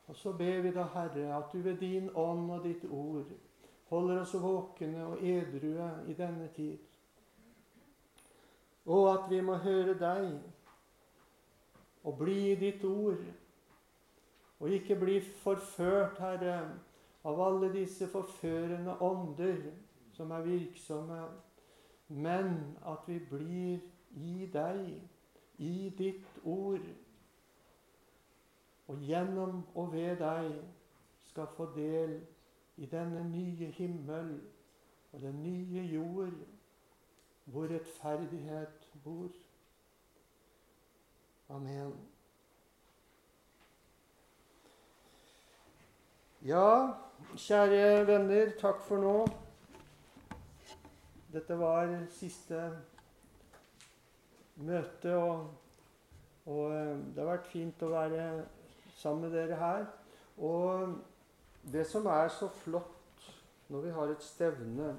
Og 0.07 0.15
så 0.15 0.31
ber 0.33 0.61
vi 0.61 0.71
da, 0.71 0.83
Herre, 0.93 1.37
at 1.37 1.53
du 1.53 1.57
ved 1.57 1.77
din 1.77 2.09
ånd 2.15 2.51
og 2.51 2.63
ditt 2.63 2.85
ord 2.89 3.25
holder 3.89 4.21
oss 4.21 4.33
våkne 4.33 5.05
og 5.05 5.23
edrue 5.25 5.89
i 6.07 6.13
denne 6.13 6.47
tid. 6.55 6.77
Og 8.89 9.05
at 9.13 9.27
vi 9.29 9.41
må 9.45 9.57
høre 9.61 9.93
deg 9.99 10.31
og 12.03 12.17
bli 12.17 12.37
i 12.51 12.55
ditt 12.57 12.83
ord. 12.89 13.21
Og 14.59 14.73
ikke 14.75 14.97
bli 14.99 15.19
forført, 15.21 16.17
Herre, 16.19 16.55
av 17.23 17.41
alle 17.43 17.69
disse 17.73 18.07
forførende 18.09 18.97
ånder 19.03 19.61
som 20.15 20.31
er 20.35 20.47
virksomme, 20.47 21.19
men 22.07 22.55
at 22.87 23.05
vi 23.07 23.19
blir 23.29 23.79
i 24.17 24.49
deg, 24.53 24.97
i 25.59 25.91
ditt 25.97 26.41
ord 26.47 26.87
og 28.89 29.01
gjennom 29.05 29.59
og 29.75 29.91
ved 29.93 30.15
deg 30.17 30.53
skal 31.29 31.49
få 31.53 31.67
del 31.75 32.15
i 32.81 32.87
denne 32.89 33.21
nye 33.29 33.67
himmel 33.75 34.31
og 35.11 35.21
den 35.21 35.43
nye 35.43 35.83
jord, 35.91 36.33
hvor 37.45 37.67
rettferdighet 37.69 38.78
bor. 39.03 39.29
Amen. 41.49 41.93
Ja, 46.45 46.93
kjære 47.35 48.07
venner, 48.07 48.53
takk 48.59 48.79
for 48.87 49.01
nå. 49.03 49.15
Dette 51.33 51.57
var 51.59 51.91
siste 52.13 52.61
møte, 54.55 55.15
og, 55.15 55.49
og 56.45 56.71
eh, 56.73 56.95
det 57.11 57.21
har 57.21 57.31
vært 57.33 57.51
fint 57.51 57.83
å 57.85 57.91
være 57.91 58.29
sammen 58.97 59.27
med 59.27 59.35
dere 59.35 59.59
her. 59.59 59.85
Og 60.39 60.95
det 61.73 61.85
som 61.87 62.07
er 62.07 62.31
så 62.33 62.47
flott 62.63 63.29
når 63.69 63.85
vi 63.85 63.93
har 63.93 64.11
et 64.13 64.23
stevne, 64.23 64.93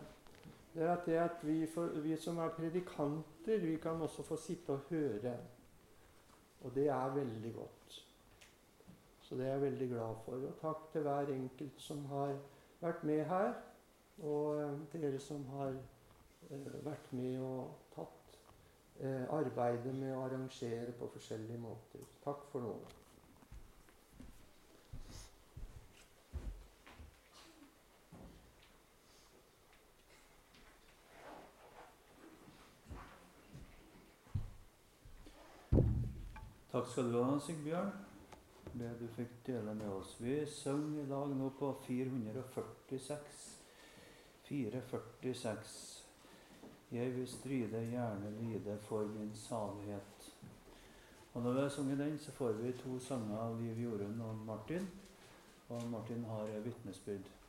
det 0.74 0.84
er 0.84 0.92
at, 0.92 1.07
det 1.07 1.18
at 1.18 1.42
vi, 1.42 1.66
for, 1.66 1.90
vi, 2.05 2.16
som 2.16 2.38
er 2.38 2.53
predikanter, 2.55 3.30
vi 3.47 3.76
kan 3.82 4.03
også 4.03 4.22
få 4.22 4.36
sitte 4.36 4.70
og 4.70 4.78
høre. 4.91 5.36
Og 6.61 6.74
det 6.74 6.88
er 6.88 7.14
veldig 7.14 7.55
godt. 7.55 8.07
Så 9.20 9.36
det 9.36 9.47
er 9.47 9.51
jeg 9.51 9.61
veldig 9.61 9.88
glad 9.88 10.14
for. 10.24 10.32
Og 10.32 10.55
takk 10.61 10.93
til 10.93 11.03
hver 11.03 11.32
enkelt 11.34 11.80
som 11.80 12.05
har 12.05 12.34
vært 12.80 13.05
med 13.05 13.24
her, 13.24 13.53
og 14.18 14.62
eh, 14.62 14.78
dere 14.93 15.18
som 15.18 15.45
har 15.55 15.76
eh, 16.51 16.72
vært 16.84 17.12
med 17.12 17.41
og 17.41 17.93
tatt 17.95 18.38
eh, 19.01 19.28
arbeidet 19.32 19.95
med 19.95 20.16
å 20.16 20.24
arrangere 20.24 20.93
på 20.99 21.09
forskjellige 21.14 21.61
måter. 21.61 22.05
Takk 22.24 22.43
for 22.53 22.66
nå. 22.66 22.74
Takk 36.70 36.86
skal 36.86 37.08
du 37.10 37.16
ha, 37.18 37.32
Sigbjørn, 37.42 37.88
det 38.78 38.92
du 39.00 39.08
fikk 39.10 39.32
dele 39.48 39.72
med 39.74 39.88
oss. 39.90 40.12
Vi 40.22 40.36
synger 40.46 41.00
i 41.02 41.08
dag 41.10 41.32
nå 41.34 41.48
på 41.58 41.72
446. 41.82 43.40
446. 44.46 45.72
Jeg 46.94 47.16
vil 47.16 47.26
stride, 47.26 47.82
gjerne 47.90 48.30
lide 48.36 48.78
for 48.86 49.10
min 49.16 49.34
salighet. 49.34 50.30
Og 51.32 51.42
når 51.42 51.58
vi 51.58 51.60
har 51.60 51.74
sunget 51.74 51.98
den, 51.98 52.18
så 52.18 52.38
får 52.38 52.52
vi 52.62 52.72
to 52.78 52.98
sanger 53.02 53.42
av 53.48 53.58
Liv 53.58 53.82
Jorunn 53.88 54.22
og 54.28 54.46
Martin. 54.46 54.86
Og 55.74 55.90
Martin 55.90 56.22
har 56.30 56.54
vitnesbyrd. 56.62 57.39